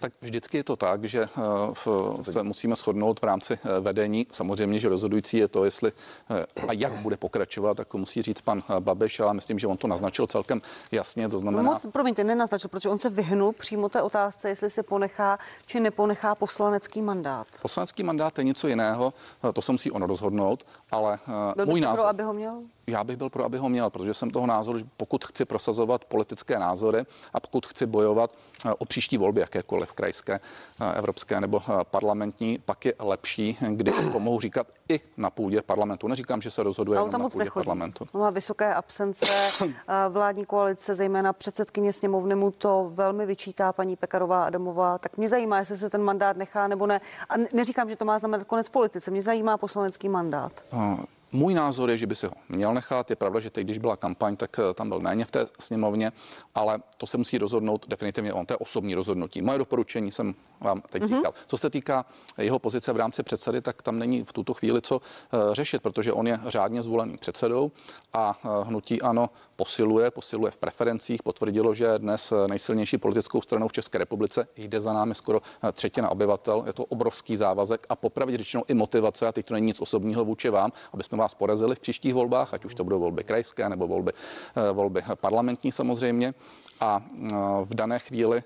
[0.00, 4.26] Tak vždycky je to tak, že eh, se musíme shodnout v rámci eh, vedení.
[4.32, 5.92] Samozřejmě, že rozhodující je to, jestli
[6.30, 9.76] eh, a jak bude pokračovat, tak to musí říct pan Babeš, ale myslím, že on
[9.76, 11.28] to naznačil celkem jasně.
[11.28, 11.62] To znamená.
[11.62, 16.34] Moc, promiňte, nenaznačil, protože on se vyhnul přímo té otázce, jestli se ponechá či neponechá
[16.34, 17.46] poslanecký mandát.
[17.62, 19.14] Poslanecký mandát je něco jiného,
[19.52, 21.18] to se musí on rozhodnout, ale
[21.56, 21.98] Byl můj názor.
[21.98, 22.62] Pro, aby ho měl?
[22.86, 26.04] Já bych byl pro, aby ho měl, protože jsem toho názoru, že pokud chci prosazovat
[26.04, 28.30] politické názory a pokud chci bojovat
[28.66, 30.40] eh, o příští volby, jakékoliv krajské,
[30.80, 35.62] eh, evropské nebo eh, parlamentní, pak je lepší, když to mohu říkat i na půdě
[35.62, 36.08] parlamentu.
[36.08, 37.64] Neříkám, že se rozhoduje jenom na půdě nechodí.
[37.64, 38.06] parlamentu.
[38.14, 39.26] Má vysoké absence
[40.08, 44.98] vládní koalice, zejména předsedkyně sněmovny mu to velmi vyčítá paní Pekarová Adamová.
[44.98, 47.00] Tak mě zajímá, jestli se ten mandát nechá nebo ne.
[47.28, 49.10] A neříkám, že to má znamenat konec politice.
[49.10, 50.64] Mě zajímá poslanecký mandát.
[51.34, 53.10] Můj názor je, že by si ho měl nechat.
[53.10, 56.12] Je pravda, že teď, když byla kampaň, tak eh, tam byl méně v té sněmovně,
[56.54, 58.46] ale to se musí rozhodnout definitivně on.
[58.46, 59.42] To je osobní rozhodnutí.
[59.42, 61.16] Moje doporučení jsem vám teď mm-hmm.
[61.16, 61.34] říkal.
[61.46, 62.04] Co se týká
[62.38, 65.00] jeho pozice v rámci předsedy, tak tam není v tuto chvíli co uh,
[65.52, 67.72] řešit, protože on je řádně zvolený předsedou
[68.12, 71.22] a uh, hnutí ano posiluje, posiluje v preferencích.
[71.22, 75.40] Potvrdilo, že dnes nejsilnější politickou stranou v České republice jde za námi skoro
[75.72, 76.62] třetina obyvatel.
[76.66, 80.24] Je to obrovský závazek a popravdě řečeno i motivace, a teď to není nic osobního
[80.24, 83.68] vůči vám, aby jsme vás porazili v příštích volbách, ať už to budou volby krajské
[83.68, 84.12] nebo volby,
[84.72, 86.34] volby parlamentní samozřejmě
[86.80, 87.02] a
[87.64, 88.42] v dané chvíli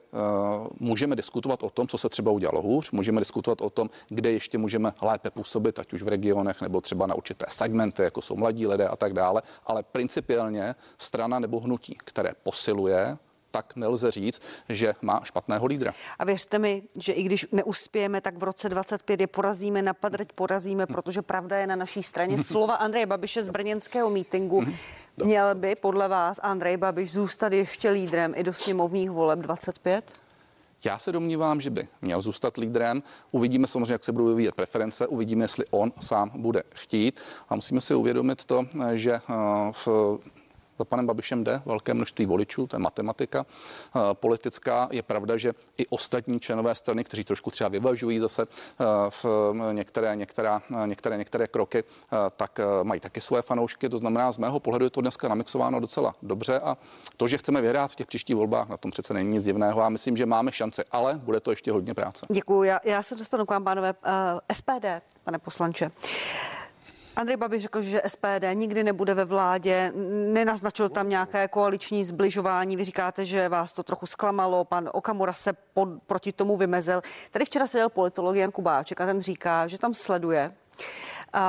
[0.81, 4.59] můžeme diskutovat o tom, co se třeba udělalo hůř, můžeme diskutovat o tom, kde ještě
[4.59, 8.67] můžeme lépe působit, ať už v regionech nebo třeba na určité segmenty, jako jsou mladí
[8.67, 13.19] lidé a tak dále, ale principiálně strana nebo hnutí, které posiluje
[13.51, 15.95] tak nelze říct, že má špatného lídra.
[16.19, 20.85] A věřte mi, že i když neuspějeme, tak v roce 25 je porazíme, napadrť porazíme,
[20.85, 20.93] hm.
[20.93, 22.39] protože pravda je na naší straně.
[22.45, 24.61] Slova Andreje Babiše z brněnského mítingu.
[24.61, 24.75] Hm.
[25.25, 30.13] Měl by podle vás Andrej Babiš zůstat ještě lídrem i do sněmovních voleb 25?
[30.85, 33.03] Já se domnívám, že by měl zůstat lídrem.
[33.33, 37.21] Uvidíme samozřejmě, jak se budou vyvíjet preference, uvidíme, jestli on sám bude chtít.
[37.49, 39.23] A musíme si uvědomit to, že eh,
[39.73, 40.19] v
[40.79, 44.89] za panem Babišem jde velké množství voličů, to je matematika eh, politická.
[44.91, 48.85] Je pravda, že i ostatní členové strany, kteří trošku třeba vyvažují zase eh,
[49.23, 49.25] v
[49.73, 51.85] některé, některá, některé, některé kroky,
[52.37, 53.89] tak mají taky své fanoušky.
[53.89, 56.77] To znamená, z mého pohledu je to dneska namixováno docela dobře a
[57.17, 59.83] to, že chceme vyhrát v těch příštích volbách, na tom přece není nic divného.
[59.83, 62.27] A myslím, že máme šanci, ale bude to ještě hodně práce.
[62.31, 62.63] Děkuji.
[62.63, 63.95] Já, já se dostanu k vám, pánové.
[64.07, 64.87] Uh, SPD,
[65.25, 65.91] pane poslanče.
[67.19, 69.93] Andrej Babiš řekl, že SPD nikdy nebude ve vládě,
[70.33, 72.77] nenaznačil tam nějaké koaliční zbližování.
[72.77, 77.03] Vy říkáte, že vás to trochu zklamalo, pan Okamura se pod, proti tomu vymezil.
[77.31, 80.55] Tady včera seděl politolog Jan Kubáček a ten říká, že tam sleduje
[81.35, 81.41] uh,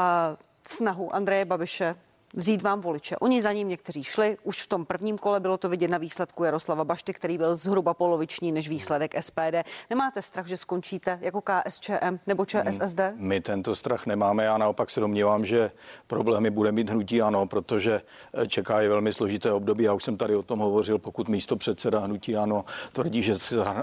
[0.67, 1.95] snahu Andreje Babiše
[2.33, 3.17] vzít vám voliče.
[3.17, 6.43] Oni za ním někteří šli, už v tom prvním kole bylo to vidět na výsledku
[6.43, 9.55] Jaroslava Bašty, který byl zhruba poloviční než výsledek SPD.
[9.89, 12.99] Nemáte strach, že skončíte jako KSČM nebo ČSSD?
[13.17, 15.71] My tento strach nemáme, já naopak se domnívám, že
[16.07, 18.01] problémy bude mít hnutí ano, protože
[18.33, 19.83] eh, čeká je velmi složité období.
[19.83, 23.35] Já už jsem tady o tom hovořil, pokud místo předseda hnutí ano tvrdí, že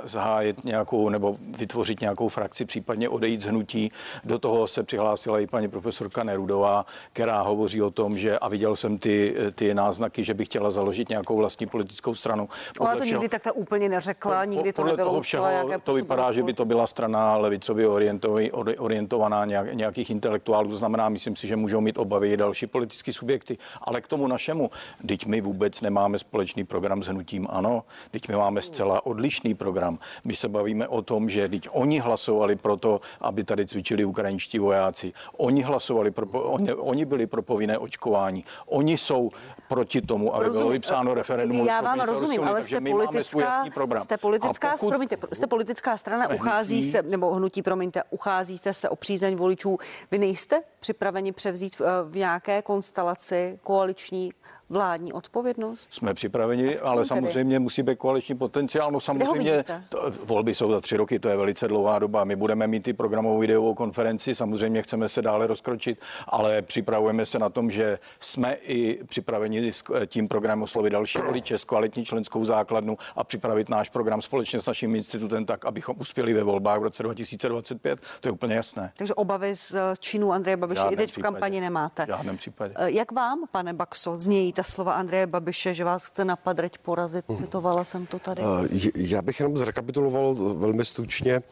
[0.05, 3.93] zahájit nějakou nebo vytvořit nějakou frakci, případně odejít z hnutí.
[4.25, 8.77] Do toho se přihlásila i paní profesorka Nerudová, která hovoří o tom, že a viděl
[8.77, 12.49] jsem ty, ty náznaky, že by chtěla založit nějakou vlastní politickou stranu.
[12.81, 15.47] Ona to všeho, nikdy takto úplně neřekla, nikdy to nebylo toho všeho,
[15.85, 17.89] To vypadá, že by to byla strana levicově
[18.79, 23.59] orientovaná nějakých intelektuálů, to znamená, myslím si, že můžou mít obavy i další politické subjekty,
[23.81, 24.71] ale k tomu našemu,
[25.07, 29.99] teď my vůbec nemáme společný program s hnutím ANO, teď my máme zcela odlišný program.
[30.25, 34.59] My se bavíme o tom, že teď oni hlasovali pro to, aby tady cvičili ukrajinští
[34.59, 35.13] vojáci.
[35.37, 38.45] Oni hlasovali, pro, oni, oni byli pro povinné očkování hlasování.
[38.67, 39.31] Oni jsou
[39.69, 41.67] proti tomu, aby bylo vypsáno referendum.
[41.67, 43.65] Já vám rozumím, ale jste politická,
[43.99, 44.89] jste politická, pokud...
[44.89, 49.79] promiňte, jste politická strana, uchází se, nebo hnutí, promiňte, ucházíte se o přízeň voličů.
[50.11, 54.31] Vy nejste připraveni převzít v, v nějaké konstelaci koaliční
[54.69, 55.95] vládní odpovědnost?
[55.95, 57.09] Jsme připraveni, ale tedy?
[57.09, 58.91] samozřejmě musí být koaliční potenciál.
[58.91, 62.25] No samozřejmě to, volby jsou za tři roky, to je velice dlouhá doba.
[62.25, 67.39] My budeme mít i programovou videovou konferenci, samozřejmě chceme se dále rozkročit, ale připravujeme se
[67.39, 72.97] na tom, že jsme i připraveni s tím programem oslovit další voliče, kvalitní členskou základnu
[73.17, 77.03] a připravit náš program společně s naším institutem tak, abychom uspěli ve volbách v roce
[77.03, 78.01] 2025.
[78.21, 78.93] To je úplně jasné.
[78.99, 82.05] Takže obavy z činu Andreje Babiše i teď v kampani nemáte.
[82.05, 82.75] V žádném případě.
[82.77, 87.29] Eh, jak vám, pane Baxo, znějí ta slova Andreje Babiše, že vás chce napadreť porazit.
[87.29, 87.37] Hmm.
[87.37, 88.43] Citovala jsem to tady.
[88.43, 91.43] Eh, já bych jenom zrekapituloval velmi stručně eh,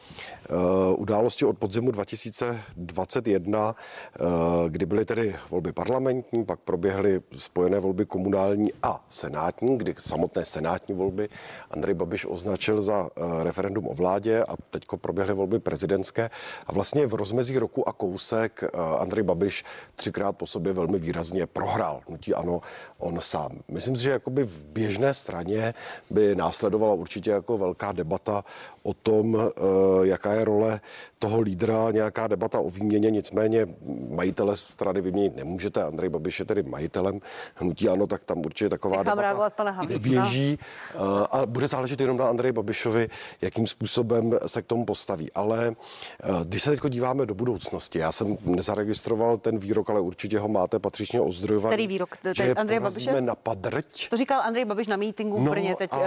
[0.97, 4.23] události od podzimu 2021, eh,
[4.69, 10.95] kdy byly tedy volby parlamentní, pak proběhly spojené volby komunální a senátní, kdy samotné senátní
[10.95, 11.29] volby
[11.71, 13.09] Andrej Babiš označil za
[13.43, 16.29] referendum o vládě a teďko proběhly volby prezidentské.
[16.67, 18.63] A vlastně v rozmezí roku a kousek
[18.99, 19.63] Andrej Babiš
[19.95, 22.01] třikrát po sobě velmi výrazně prohrál.
[22.09, 22.61] Nutí ano,
[22.99, 23.51] on sám.
[23.67, 25.73] Myslím si, že jakoby v běžné straně
[26.09, 28.43] by následovala určitě jako velká debata
[28.83, 29.61] o tom, eh,
[30.07, 30.79] jaká je role
[31.19, 33.67] toho lídra, nějaká debata o výměně, nicméně
[34.09, 35.83] majitele strany vyměnit nemůžete.
[35.83, 37.19] Andrej Babiš je tedy majitelem
[37.55, 40.97] hnutí ano, tak tam určitě taková Nechám debata pana běží eh,
[41.31, 43.09] a bude záležet jenom na Andrej Babišovi,
[43.41, 45.31] jakým způsobem se k tomu postaví.
[45.31, 45.75] Ale
[46.23, 50.47] eh, když se teď díváme do budoucnosti, já jsem nezaregistroval ten výrok, ale určitě ho
[50.47, 51.73] máte patřičně ozdrojovaný.
[51.73, 52.17] Který výrok?
[52.55, 53.21] Andrej Babiše?
[53.21, 54.09] na padrť.
[54.09, 55.97] To říkal Andrej Babiš na mítingu v no Brně teď a,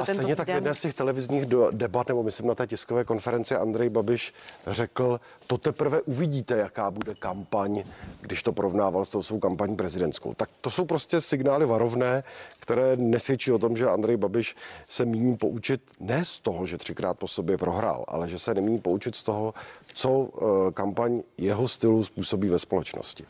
[0.00, 3.88] a stejně tak jedné z těch televizních debat, nebo myslím na té tiskové konferenci Andrej
[3.88, 4.34] Babiš
[4.66, 7.82] řekl, to teprve uvidíte, jaká bude kampaň,
[8.20, 10.34] když to porovnával s tou svou kampaní prezidentskou.
[10.34, 12.22] Tak to jsou prostě signály varovné,
[12.60, 14.56] které nesvědčí o tom, že Andrej Babiš
[14.88, 18.78] se míní poučit ne z toho, že třikrát po sobě prohrál, ale že se nemíní
[18.78, 19.54] poučit z toho,
[19.94, 23.24] co eh, kampaň jeho stylu způsobí ve společnosti.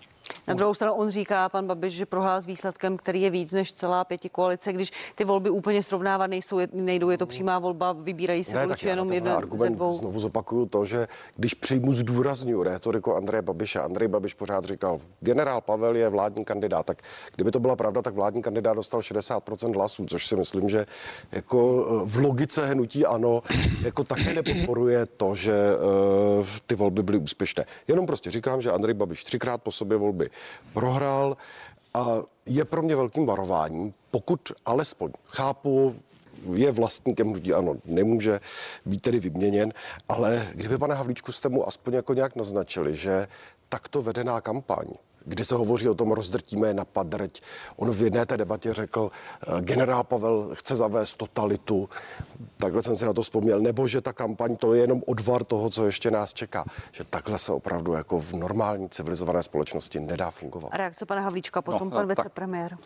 [0.48, 3.72] Na druhou stranu on říká, pan Babiš, že prohrál s výsledkem, který je víc než
[3.72, 8.44] celá pěti koalice, když ty volby úplně srovnávat nejsou, nejdou, je to přímá volba, vybírají
[8.44, 9.98] se ne, voliči jenom jedna argument, ze dvou.
[9.98, 15.60] Znovu zopakuju to, že když přijmu zdůraznuju rétoriku Andreje Babiše, Andrej Babiš pořád říkal, generál
[15.60, 17.02] Pavel je vládní kandidát, tak
[17.34, 20.86] kdyby to byla pravda, tak vládní kandidát dostal 60% hlasů, což si myslím, že
[21.32, 23.42] jako eh, v logice hnutí ano,
[23.82, 25.52] jako také nepodporuje to, že
[26.38, 27.64] uh, ty volby byly úspěšné.
[27.88, 30.30] Jenom prostě říkám, že Andrej Babiš třikrát po sobě volby volby
[30.72, 31.36] prohrál
[31.94, 32.06] a
[32.46, 35.94] je pro mě velkým varováním, pokud alespoň chápu,
[36.54, 38.40] je vlastníkem hnutí, ano, nemůže
[38.86, 39.72] být tedy vyměněn,
[40.08, 43.28] ale kdyby, pane Havlíčku, jste mu aspoň jako nějak naznačili, že
[43.68, 44.86] takto vedená kampaň
[45.26, 47.40] kdy se hovoří o tom rozdrtíme na padrť.
[47.76, 51.88] On v jedné té debatě řekl, eh, generál Pavel chce zavést totalitu,
[52.56, 55.70] takhle jsem si na to vzpomněl, nebo že ta kampaň to je jenom odvar toho,
[55.70, 56.64] co ještě nás čeká.
[56.92, 60.68] Že takhle se opravdu jako v normální civilizované společnosti nedá fungovat.
[60.72, 62.78] A reakce pana Havlíčka, potom no, pan vicepremiér.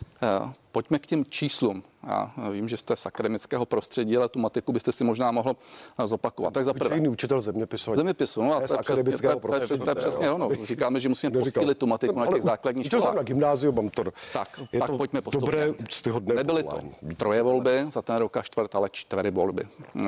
[0.71, 1.83] Pojďme k těm číslům.
[2.07, 5.55] Já vím, že jste z akademického prostředí, ale tu matiku byste si možná mohl
[5.99, 6.53] eh, zopakovat.
[6.53, 7.09] Tak za prvé.
[7.09, 7.95] učitel zeměpisu.
[7.95, 9.35] Zeměpisu, no a to je, přesně, to, je,
[9.67, 10.49] to, je, to je přesně ono.
[10.63, 13.03] Říkáme, že musíme posílit tu matiku na těch základních školách.
[13.03, 14.03] jsem na gymnáziu, mám to.
[14.33, 15.45] Tak, tak pojďme postupně.
[15.45, 16.79] Dobré, úctyhodné Nebyly to
[17.17, 19.63] troje volby za ten rok a čtvrt, ale čtyři volby.
[19.95, 20.03] Uh,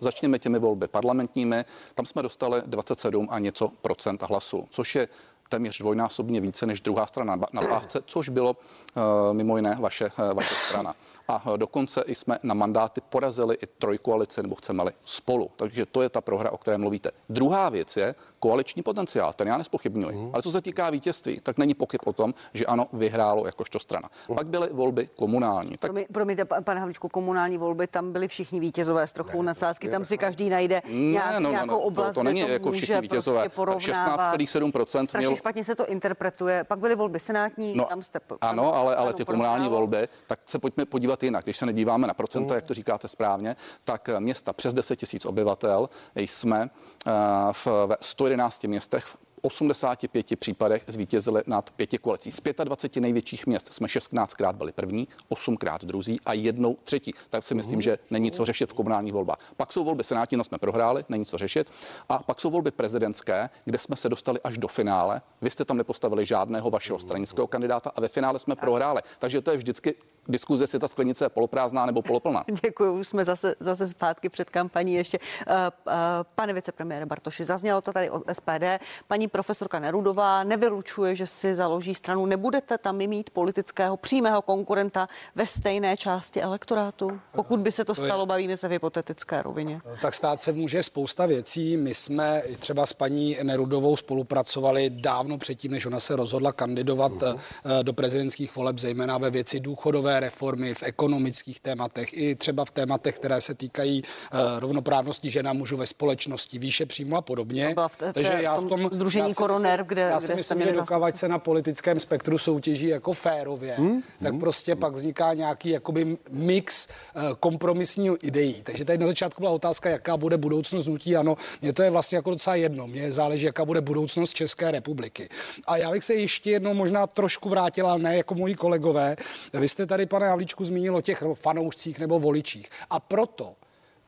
[0.00, 1.64] začněme těmi volby parlamentními.
[1.94, 5.08] Tam jsme dostali 27 a něco procent hlasů, což je
[5.48, 10.34] téměř dvojnásobně více než druhá strana na pávce, což bylo uh, mimo jiné vaše, uh,
[10.34, 10.94] vaše strana
[11.28, 15.50] a dokonce i jsme na mandáty porazili i trojkoalici, nebo chceme-li spolu.
[15.56, 17.10] Takže to je ta prohra, o které mluvíte.
[17.28, 20.16] Druhá věc je koaliční potenciál, ten já nespochybnuji.
[20.16, 20.30] Mm.
[20.32, 24.10] Ale co se týká vítězství, tak není pochyb o tom, že ano, vyhrálo jakožto strana.
[24.28, 24.36] Mm.
[24.36, 25.76] Pak byly volby komunální.
[25.78, 25.92] Tak...
[26.12, 30.50] Promiňte, pane Havličku, komunální volby, tam byli všichni vítězové s trochou nadsázky, tam si každý
[30.50, 33.48] najde nějak, ne, no, nějakou no, oblast, to, to není to jako všichni vítězové.
[33.48, 35.06] Prostě 16,7%.
[35.06, 35.40] Strašně měl...
[35.40, 36.64] špatně se to interpretuje.
[36.64, 38.20] Pak byly volby senátní, no, tam jste...
[38.40, 41.44] Ano, ale, ale ty komunální volby, tak se pojďme podívat jinak.
[41.44, 45.88] Když se nedíváme na procenta, jak to říkáte správně, tak města přes 10 tisíc obyvatel
[46.14, 46.70] jsme
[47.06, 47.12] eh,
[47.52, 49.06] v 111 městech
[49.42, 52.32] 85 případech zvítězili nad pěti koalicí.
[52.32, 57.14] Z 25 největších měst jsme 16krát byli první, 8krát druzí a jednou třetí.
[57.30, 59.38] Tak si myslím, že není co řešit v komunálních volbách.
[59.56, 61.70] Pak jsou volby senátní, no jsme prohráli, není co řešit.
[62.08, 65.22] A pak jsou volby prezidentské, kde jsme se dostali až do finále.
[65.42, 69.02] Vy jste tam nepostavili žádného vašeho stranického kandidáta a ve finále jsme prohráli.
[69.18, 69.94] Takže to je vždycky
[70.28, 72.44] diskuze, jestli ta sklenice je poloprázdná nebo poloplná.
[72.62, 75.18] Děkuji, už jsme zase, zase zpátky před kampaní ještě.
[75.18, 75.54] Uh,
[75.86, 75.92] uh,
[76.34, 78.64] pane vicepremiére Bartoši, zaznělo to tady od SPD.
[79.08, 82.26] Paní profesorka Nerudová nevylučuje, že si založí stranu.
[82.26, 87.20] Nebudete tam mít politického přímého konkurenta ve stejné části elektorátu?
[87.32, 89.80] Pokud by se to stalo, bavíme se v hypotetické rovině.
[90.02, 91.76] Tak stát se může spousta věcí.
[91.76, 97.38] My jsme třeba s paní Nerudovou spolupracovali dávno předtím, než ona se rozhodla kandidovat uh-huh.
[97.82, 103.14] do prezidentských voleb, zejména ve věci důchodové reformy, v ekonomických tématech, i třeba v tématech,
[103.18, 107.74] které se týkají uh, rovnoprávnosti žena mužů ve společnosti, výše příjmu a podobně.
[107.74, 111.16] v, v, Takže já v tom združení Koroner, kde, já si kde myslím, že dokávat
[111.16, 114.02] se na politickém spektru soutěží jako férově, hmm?
[114.22, 114.40] tak hmm?
[114.40, 114.80] prostě hmm.
[114.80, 118.62] pak vzniká nějaký jakoby mix uh, kompromisního ideí.
[118.62, 121.16] Takže tady na začátku byla otázka, jaká bude budoucnost nutí.
[121.16, 122.86] Ano, mně to je vlastně jako docela jedno.
[122.86, 125.28] Mně záleží, jaká bude budoucnost České republiky.
[125.66, 129.16] A já bych se ještě jednou možná trošku vrátila, ne jako moji kolegové.
[129.52, 132.70] Vy jste tady, pane Havlíčku, zmínil o těch fanoušcích nebo voličích.
[132.90, 133.54] A proto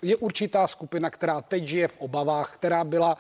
[0.03, 3.16] je určitá skupina, která teď žije v obavách, která byla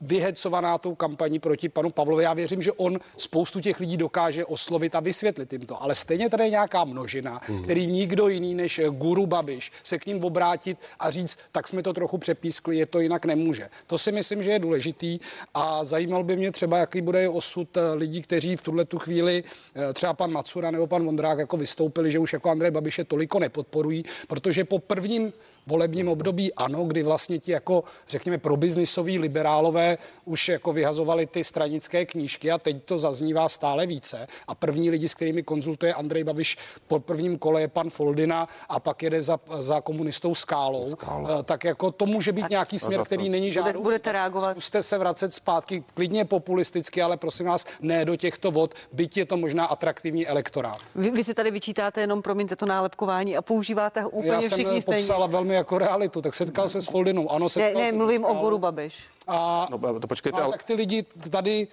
[0.00, 2.24] vyhecovaná tou kampaní proti panu Pavlovi.
[2.24, 5.82] Já věřím, že on spoustu těch lidí dokáže oslovit a vysvětlit jim to.
[5.82, 7.62] Ale stejně tady je nějaká množina, mm.
[7.62, 11.92] který nikdo jiný než guru Babiš se k ním obrátit a říct, tak jsme to
[11.92, 13.68] trochu přepískli, je to jinak nemůže.
[13.86, 15.18] To si myslím, že je důležitý
[15.54, 19.44] a zajímal by mě třeba, jaký bude osud eh, lidí, kteří v tuhle tu chvíli,
[19.74, 23.38] eh, třeba pan Macura nebo pan Vondrák, jako vystoupili, že už jako Andrej Babiše toliko
[23.38, 25.32] nepodporují, protože po prvním
[25.66, 32.06] volebním období ano, kdy vlastně ti jako, řekněme, probiznisoví liberálové už jako vyhazovali ty stranické
[32.06, 34.26] knížky a teď to zaznívá stále více.
[34.48, 36.56] A první lidi, s kterými konzultuje Andrej Babiš
[36.88, 40.86] po prvním kole je pan Foldina a pak jede za, za komunistou Skálou.
[40.86, 41.38] Skála.
[41.40, 43.82] Eh, tak jako to může být nějaký směr, který není žádný.
[43.82, 44.50] Budete reagovat?
[44.50, 49.26] Zkuste se vracet zpátky klidně populisticky, ale prosím vás, ne do těchto vod, byť je
[49.26, 50.78] to možná atraktivní elektorát.
[50.94, 54.50] Vy, vy si tady vyčítáte jenom, promiňte to nálepkování a používáte ho úplně Já jsem
[54.50, 55.32] všichni popsala stejně.
[55.32, 57.30] velmi jako realitu, tak setkal se s Foldinou.
[57.30, 58.94] Ano, setkal ne, ne, mluvím o Guru Babiš.
[59.26, 60.52] A, no, to počkejte, a ale...
[60.52, 61.68] tak ty lidi tady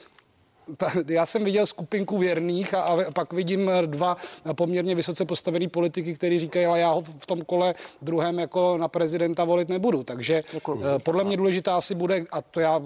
[1.07, 4.17] já jsem viděl skupinku věrných a, a pak vidím dva
[4.55, 8.87] poměrně vysoce postavený politiky, kteří říkají, ale já ho v tom kole druhém jako na
[8.87, 10.03] prezidenta volit nebudu.
[10.03, 10.81] Takže Děkuji.
[10.83, 12.81] Eh, podle mě důležitá asi bude, a to já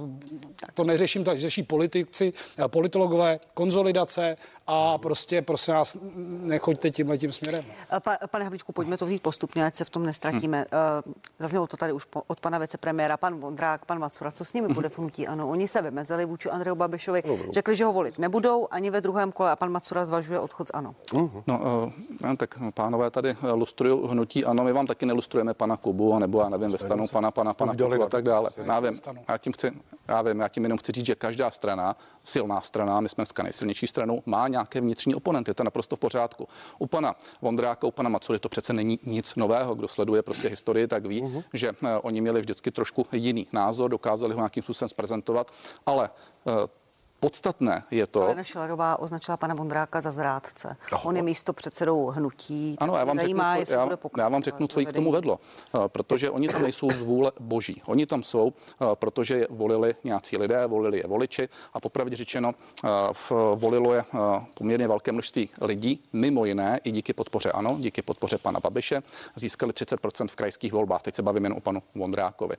[0.74, 7.32] to neřeším, to řeší politici, eh, politologové, konzolidace a prostě prosím vás, nechoďte tímhle tím
[7.32, 7.66] směrem.
[7.98, 10.66] Eh, pa, pane Havlíčku, pojďme to vzít postupně, ať se v tom nestratíme.
[11.04, 11.14] Hmm.
[11.40, 14.90] Zaznělo to tady už od pana vicepremiéra, pan Vondrák, pan Macura, co s nimi bude
[14.90, 15.28] v hnutí?
[15.28, 19.02] Ano, oni se vymezili vůči Andreju Babišovi, řekli, řekli, že ho volit nebudou ani ve
[19.02, 20.96] druhém kole a pan Macura zvažuje odchod z ANO.
[21.12, 21.44] Uh-huh.
[21.48, 21.60] No,
[22.24, 26.50] uh, tak pánové tady lustrují hnutí ANO, my vám taky nelustrujeme pana Kubu, nebo já
[26.50, 28.50] nevím, ve stanu pana, pana, pana Kubu a tak dále.
[28.58, 28.94] Já vím,
[29.30, 29.72] já tím chci,
[30.08, 33.44] já vím, já tím jenom chci říct, že každá strana, silná strana, my jsme dneska
[33.44, 36.48] nejsilnější stranou, má nějaké vnitřní oponenty, to je naprosto v pořádku.
[36.80, 39.76] U pana Vondráka, u pana Macury to přece není nic nového.
[39.76, 41.44] Kdo sleduje prostě historii, tak ví, uh-huh.
[41.54, 45.52] že uh, oni měli vždycky trošku jiný názor, dokázali ho nějakým způsobem zprezentovat,
[45.86, 46.10] ale
[46.46, 46.54] uh,
[47.22, 48.22] Podstatné je to.
[48.22, 50.78] Alena Šilerová označila pana Vondráka za zrádce.
[50.94, 51.08] Oh.
[51.08, 52.76] On je místo předsedou hnutí.
[52.80, 55.40] Ano, já vám zajímá, řeknu, já, já vám řeknu, co jich k tomu vedlo.
[55.76, 57.82] Eh, protože oni tam nejsou z vůle boží.
[57.86, 62.54] Oni tam jsou, eh, protože je volili nějací lidé, volili je voliči a popravdě řečeno
[62.86, 62.90] eh,
[63.56, 64.04] volilo je
[64.54, 69.02] poměrně velké množství lidí, mimo jiné i díky podpoře ano, díky podpoře pana Babiše,
[69.36, 71.02] získali 30% v krajských volbách.
[71.02, 72.56] Teď se bavím jen o panu Vondrákovi.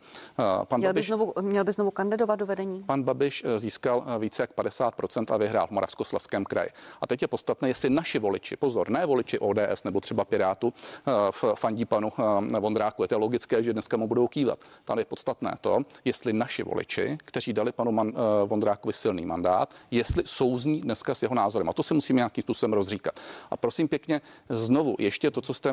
[0.64, 2.82] Pan měl, Babiš, by znovu, měl by znovu kandidovat do vedení?
[2.82, 6.68] Pan Babiš získal více jak 50% a vyhrál v Moravskoslezském kraji.
[7.00, 11.12] A teď je podstatné, jestli naši voliči, pozor, ne voliči ODS nebo třeba Pirátu eh,
[11.30, 14.58] v fandí panu eh, Vondráku, je to logické, že dneska mu budou kývat.
[14.84, 19.74] Tady je podstatné to, jestli naši voliči, kteří dali panu Man, eh, Vondrákovi silný mandát,
[19.90, 21.68] jestli souzní dneska s jeho názorem.
[21.68, 23.20] A to si musíme nějakým způsobem rozříkat.
[23.50, 25.72] A prosím pěkně, znovu ještě to, co jste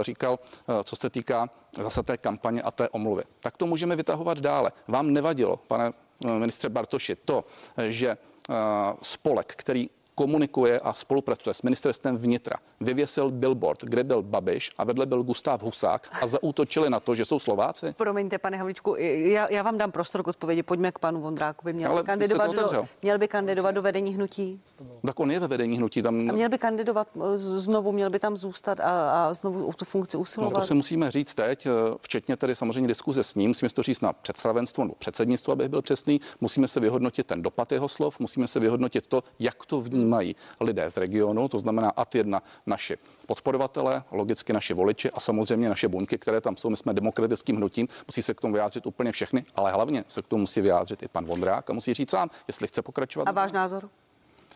[0.00, 0.38] říkal,
[0.84, 3.22] co se týká zase té kampaně a té omluvy.
[3.40, 4.72] Tak to můžeme vytahovat dále.
[4.88, 5.92] Vám nevadilo, pane
[6.38, 7.44] ministře Bartoši, to,
[7.88, 8.54] že eh,
[9.02, 9.90] spolek, který
[10.20, 12.56] komunikuje a spolupracuje s ministerstvem vnitra.
[12.80, 17.24] Vyvěsil billboard, kde byl Babiš a vedle byl Gustav Husák a zaútočili na to, že
[17.24, 17.94] jsou Slováci?
[17.96, 18.96] Promiňte, pane Havličku,
[19.34, 20.62] já, já vám dám prostor k odpovědi.
[20.62, 21.72] Pojďme k panu Vondrákovi.
[21.72, 24.60] Měl, by kandidovat, do, měl by kandidovat do vedení hnutí?
[25.06, 26.02] Tak on je ve vedení hnutí.
[26.02, 26.30] Tam...
[26.30, 29.84] A měl by kandidovat eh, znovu, měl by tam zůstat a, a znovu o tu
[29.84, 30.54] funkci usilovat?
[30.54, 33.50] No, to si musíme říct teď, eh, včetně tedy samozřejmě diskuze s ním.
[33.50, 36.20] Musíme to říct na představenstvo nebo předsednictvo, abych byl přesný.
[36.40, 40.36] Musíme se vyhodnotit ten dopad jeho slov, musíme se vyhodnotit to, jak to vnímá mají
[40.60, 42.96] lidé z regionu, to znamená AT 1 naši
[43.26, 46.70] podporovatele, logicky naši voliči a samozřejmě naše buňky, které tam jsou.
[46.70, 50.26] My jsme demokratickým hnutím, musí se k tomu vyjádřit úplně všechny, ale hlavně se k
[50.26, 53.28] tomu musí vyjádřit i pan Vondrák a musí říct sám, jestli chce pokračovat.
[53.28, 53.88] A váš názor?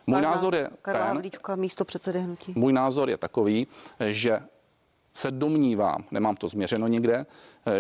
[0.07, 2.53] Můj Karla- názor je Karla ten, Havlíčka, místo předsedy hnutí.
[2.57, 3.67] můj názor je takový,
[4.11, 4.41] že
[5.15, 7.27] se domnívám, nemám to změřeno nikde,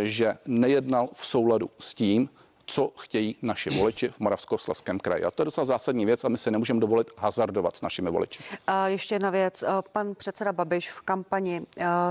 [0.02, 2.28] že nejednal v souladu s tím,
[2.66, 5.24] co chtějí naši voliči v Moravskoslezském kraji.
[5.24, 8.42] A to je docela zásadní věc a my si nemůžeme dovolit hazardovat s našimi voliči.
[8.66, 9.64] A ještě jedna věc.
[9.92, 11.62] Pan předseda Babiš v kampani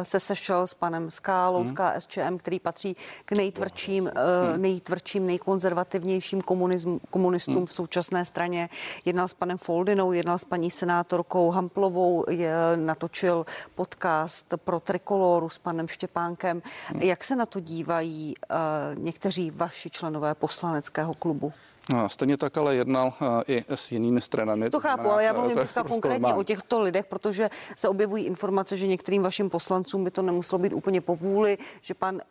[0.04, 1.68] se sešel s panem Skálou Hmm.
[1.68, 2.96] z KSČM, který patří
[3.26, 7.66] k nejtvrdším, eh, nejtvrdším nejkonzervativnějším komunism, komunistům Hmm.
[7.66, 8.70] v současné straně.
[9.06, 13.46] Jednal s panem Foldinou, jednal s paní senátorkou Hamplovou, je, natočil
[13.76, 16.62] podcast pro Trikoloru s panem Štěpánkem.
[16.88, 17.02] Hmm.
[17.02, 18.34] Jak se na to dívají
[18.94, 21.54] někteří vaši členové poslaneckého klubu?
[21.90, 23.14] No, Stejně tak ale jednal
[23.48, 24.70] eh, i s jinými stranami.
[24.70, 26.40] To chápu, ale já mluvím teďka prostě konkrétně normální.
[26.40, 30.74] o těchto lidech, protože se objevují informace, že některým vašim poslancům by to nemuselo být
[30.74, 32.22] úplně po vůli, že pan uh,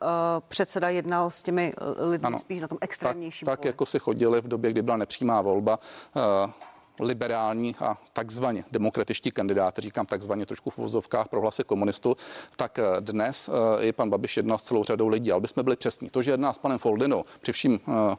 [0.49, 2.39] předseda jednal s těmi eh, lidmi Ano.
[2.39, 3.69] spíš na tom tak, extrémnějším tak poli.
[3.69, 5.79] jako si chodili v době, kdy byla nepřímá volba,
[6.17, 6.53] eh,
[7.01, 12.17] liberální a takzvaně demokratičtí kandidáti, říkám takzvaně trošku v vozovkách pro hlasy komunistů,
[12.57, 15.77] tak eh, dnes eh, i pan Babiš jednal s celou řadou lidí, ale bychom byli
[15.77, 16.11] přesní.
[16.11, 18.17] To, že jedná s panem Foldinou, při vším, eh,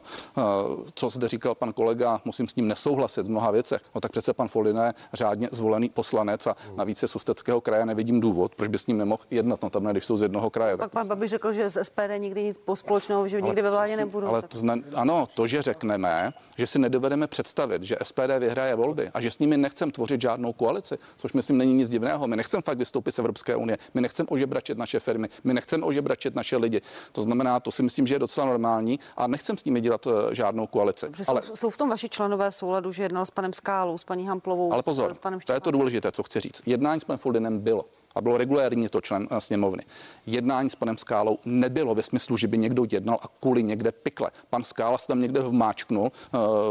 [0.94, 4.32] co zde říkal pan kolega, musím s ním nesouhlasit v mnoha věcech, no tak přece
[4.32, 8.68] pan Foldina je řádně zvolený poslanec a navíc je z Ústeckého kraje, nevidím důvod, proč
[8.68, 10.76] by s ním nemohl jednat, no tam ne, když jsou z jednoho kraje.
[10.76, 13.96] Pak pan Babiš řekl, že z SPD nikdy nic po společného, že nikdy ve vládě
[13.96, 14.28] nebudou.
[14.28, 18.63] Ale tak- to zna, ano, to, že řekneme, že si nedovedeme představit, že SPD vyhraje
[18.74, 22.26] volby a že s nimi nechcem tvořit žádnou koalici, což myslím není nic divného.
[22.26, 26.34] My nechcem fakt vystoupit z Evropské unie, my nechcem ožebračit naše firmy, my nechcem ožebračit
[26.34, 26.80] naše lidi.
[27.12, 30.34] To znamená, to si myslím, že je docela normální a nechcem s nimi dělat eh,
[30.34, 31.06] žádnou koalici.
[31.16, 33.98] Že Ale, jsou, jsou v tom vaši členové v souladu, že jednal s panem Skálou,
[33.98, 36.62] s paní Hamplovou, ale s- pozor, s panem to je to důležité, co chci říct.
[36.66, 37.82] Jednání s panem Foldinem bylo
[38.14, 39.82] a bylo regulérní to člen eh, sněmovny.
[40.26, 44.30] Jednání s panem Skálou nebylo ve smyslu, že by někdo jednal a kvůli někde pikle.
[44.50, 46.12] Pan Skála se tam někde vmáčknul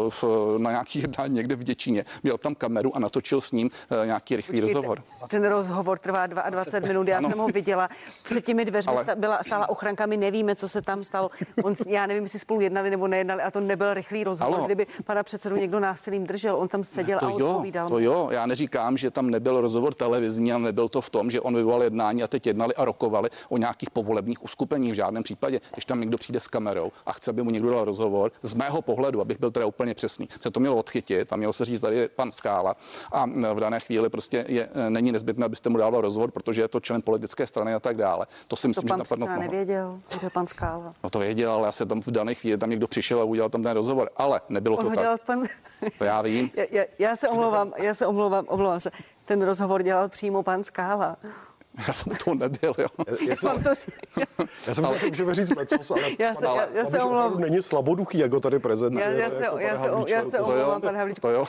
[0.09, 0.23] v,
[0.57, 3.69] na nějaký jednání někde v Děčíně, měl tam kameru a natočil s ním
[4.05, 5.03] nějaký rychlý Počkejte, rozhovor.
[5.29, 7.29] Ten rozhovor trvá 22 minut, já Ano.
[7.29, 7.89] jsem ho viděla.
[8.23, 11.29] Před těmi dveřmi Ale- byla, stála ochranka, my nevíme, co se tam stalo.
[11.63, 14.65] On, já nevím, jestli spolu jednali nebo nejednali, a to nebyl rychlý rozhovor, Ano.
[14.65, 16.55] kdyby pana předsedu někdo násilím držel.
[16.57, 17.89] On tam seděl a To jo, odpovídal.
[17.89, 21.41] to jo, já neříkám, že tam nebyl rozhovor televizní a nebyl to v tom, že
[21.41, 25.61] on vyvolal jednání a teď jednali a rokovali o nějakých povolebních uskupeních v žádném případě.
[25.73, 28.81] Když tam někdo přijde s kamerou a chce, aby mu někdo dal rozhovor, z mého
[28.81, 31.95] pohledu, abych byl teda úplně přesný, se to mělo odchytit a mělo se říct, tady
[31.97, 32.75] je pan Skála
[33.11, 36.79] a v dané chvíli prostě je, není nezbytné, abyste mu dával rozhovor, protože je to
[36.79, 38.25] člen politické strany a tak dále.
[38.47, 39.51] To si To myslím, že pan napadnout předseda mohlo.
[39.51, 40.93] nevěděl, že pan Skála.
[41.03, 43.49] No to věděl, ale já se tam v dané chvíli tam někdo přišel a udělal
[43.49, 45.21] tam ten rozhovor, ale nebylo On to tak.
[45.25, 45.43] pan...
[45.97, 46.51] To já vím.
[46.55, 48.91] Já, já, já se omlouvám, já se omlouvám, omlouvám se.
[49.25, 51.17] Ten rozhovor dělal přímo pan Skála.
[51.87, 52.87] Já jsem u toho nebyl, jo.
[53.29, 53.89] Já jsem, Vám to říct.
[54.67, 57.41] já jsem že můžeme říct lecos, ale Já se- já- já se omlouvám.
[57.41, 59.05] není slaboduchý, jako tady prezentuje.
[59.05, 61.21] Já, já, se, jako já, se, já to se si- omlouvám, pan Havlíček.
[61.21, 61.45] To jo.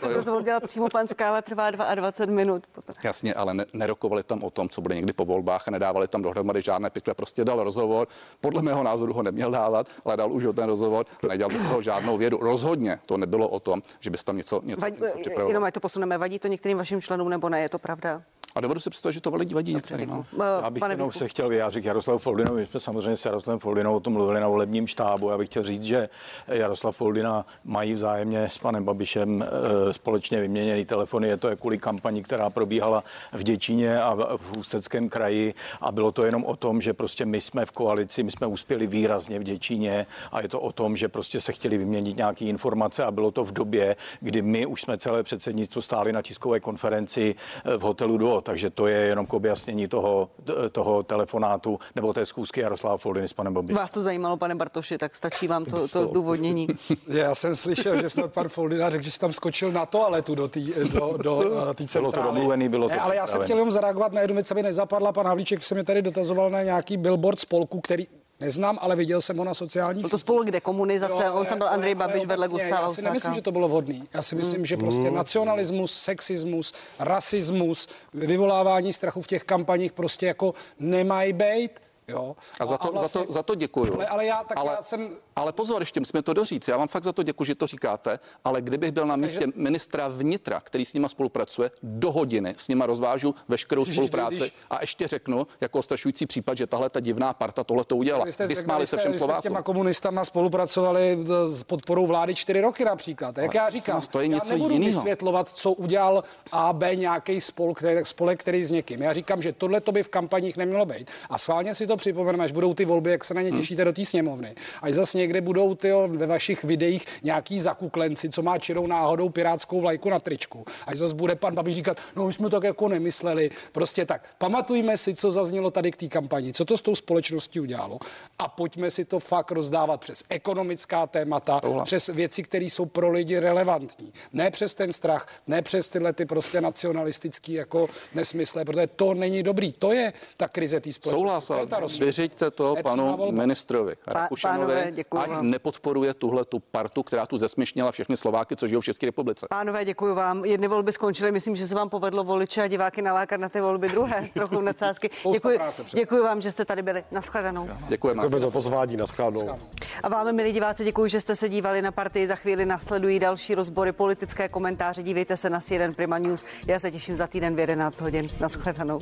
[0.00, 2.62] Ten rozhovor dělal přímo pan Skála, trvá 22 minut.
[2.72, 2.94] Potom.
[3.04, 6.22] Jasně, ale ne, nerokovali tam o tom, co bude někdy po volbách a nedávali tam
[6.22, 7.14] dohromady žádné pikle.
[7.14, 8.08] Prostě dal rozhovor.
[8.40, 11.58] Podle mého názoru ho neměl dávat, ale dal už o ten rozhovor a nedělal do
[11.58, 12.38] toho žádnou vědu.
[12.42, 15.48] Rozhodně to nebylo o tom, že bys tam něco, něco, Vadí, něco připravoval.
[15.50, 18.22] jenom ať to posuneme, vadí to některým vašim členům nebo ne, je to pravda?
[18.56, 20.08] A dovedu si představit, že to lidi vadí některým.
[20.10, 20.24] No.
[20.62, 21.18] Já bych Pane jenom Víchu.
[21.18, 22.60] se chtěl vyjádřit k Jaroslavu Foldinovi.
[22.60, 25.30] My jsme samozřejmě s Jaroslavem Foldinou o tom mluvili na volebním štábu.
[25.30, 26.08] Já bych chtěl říct, že
[26.48, 31.28] Jaroslav Foldina mají vzájemně s panem Babišem eh, společně vyměněný telefony.
[31.28, 35.54] Je to je kvůli kampani, která probíhala v Děčíně a v- Ústeckém kraji.
[35.80, 38.86] A bylo to jenom o tom, že prostě my jsme v koalici, my jsme uspěli
[38.86, 43.04] výrazně v Děčíně a je to o tom, že prostě se chtěli vyměnit nějaké informace
[43.04, 47.34] a bylo to v době, kdy my už jsme celé předsednictvo stáli na tiskové konferenci
[47.64, 50.28] eh, v hotelu Duo, takže to je jenom k objasnění toho,
[50.72, 53.76] toho telefonátu nebo té zkoušky Jaroslava Foldiny s panem Babišem.
[53.76, 56.68] Vás to zajímalo, pane Bartoši, tak stačí vám to, to zdůvodnění.
[57.08, 60.48] Já jsem slyšel, že snad pan Foldina řekl, že jsi tam skočil na toaletu do
[60.48, 60.60] té
[60.92, 61.40] do, do,
[61.70, 62.34] eh, tý Bylo to centrály.
[62.34, 65.12] domluvený, bylo to ne, ale já jsem chtěl jenom zareagovat na jednu věc, aby nezapadla.
[65.12, 68.06] Pan Havlíček se mi tady dotazoval na nějaký billboard spolku, který
[68.40, 70.20] neznám, ale viděl jsem ho na sociálních Byl to sítích.
[70.26, 73.14] spolu kde komunizace, on tam byl Andrej ale Babiš vedle obecně, Gustáva Já si nemyslím,
[73.30, 73.34] Husáka.
[73.34, 74.08] že to bylo vhodný.
[74.14, 80.54] Já si myslím, že prostě nacionalismus, sexismus, rasismus, vyvolávání strachu v těch kampaních prostě jako
[80.78, 81.70] nemají být.
[82.08, 82.36] Jo.
[82.60, 83.94] A za to, za to, za to děkuju.
[83.94, 86.68] Ale, ale já tak ale, já jsem ale pozor, ještě musíme to doříct.
[86.68, 90.08] Já vám fakt za to děkuji, že to říkáte, ale kdybych byl na místě ministra
[90.08, 95.08] vnitra, který s nima spolupracuje, do hodiny s nima rozvážu veškerou spolupráci když- a ještě
[95.08, 98.24] řeknu jako ostrašující případ, že tahle ta divná parta tohle to udělala.
[98.24, 101.64] Vy jste, Vysmáli vy se jste, všem vy jste s těma komunistama spolupracovali eh, s
[101.64, 103.38] podporou vlády čtyři roky například.
[103.38, 104.92] Jak já říkám, to je já něco nebudu jinýho.
[105.00, 109.02] vysvětlovat, co udělal A, B nějaký spolek, který, spolek, který s někým.
[109.02, 111.10] Já říkám, že tohle to by v kampaních nemělo být.
[111.30, 113.84] A schválně si to to připomeneme, až budou ty volby, jak se na ně těšíte
[113.84, 114.54] do té sněmovny.
[114.82, 119.80] Až zase někde budou ty ve vašich videích nějaký zakuklenci, co má čirou náhodou pirátskou
[119.80, 120.64] vlajku na tričku.
[120.86, 123.50] Až zase bude pan Babiš říkat, no my jsme tak jako nemysleli.
[123.72, 124.22] Prostě tak.
[124.38, 127.98] Pamatujme si, co zaznělo tady k té kampani, co to s tou společností udělalo
[128.38, 131.84] a pojďme si to fakt rozdávat přes ekonomická témata, Tohle.
[131.84, 134.12] přes věci, které jsou pro lidi relevantní.
[134.32, 139.42] Ne přes ten strach, ne přes tyhle ty prostě nacionalistický jako nesmysle, protože to není
[139.42, 139.72] dobrý.
[139.72, 141.20] To je ta krize té společnosti.
[141.20, 141.66] Souhlas, ale
[142.00, 145.50] vyřiďte to panu ministrovi Rakušanovi, ať vám.
[145.50, 149.46] nepodporuje tuhle tu partu, která tu zesměšnila všechny Slováky, co žijou v České republice.
[149.50, 150.44] Pánové, děkuji vám.
[150.44, 153.88] Jedny volby skončily, myslím, že se vám povedlo voliče a diváky nalákat na ty volby
[153.88, 155.10] druhé s trochu nadsázky.
[155.32, 155.58] Děkuji,
[155.94, 157.04] děkuji vám, že jste tady byli.
[157.12, 157.68] Naschledanou.
[157.88, 158.22] Děkujeme.
[158.22, 158.96] Děkujeme za pozvání.
[158.96, 159.58] Naschledanou.
[160.02, 162.26] A vám, milí diváci, děkuji, že jste se dívali na partii.
[162.26, 165.02] Za chvíli nasledují další rozbory, politické komentáře.
[165.02, 166.44] Dívejte se na CNN Prima News.
[166.66, 168.30] Já se těším za týden v 11 hodin.
[168.40, 169.00] Naschledanou.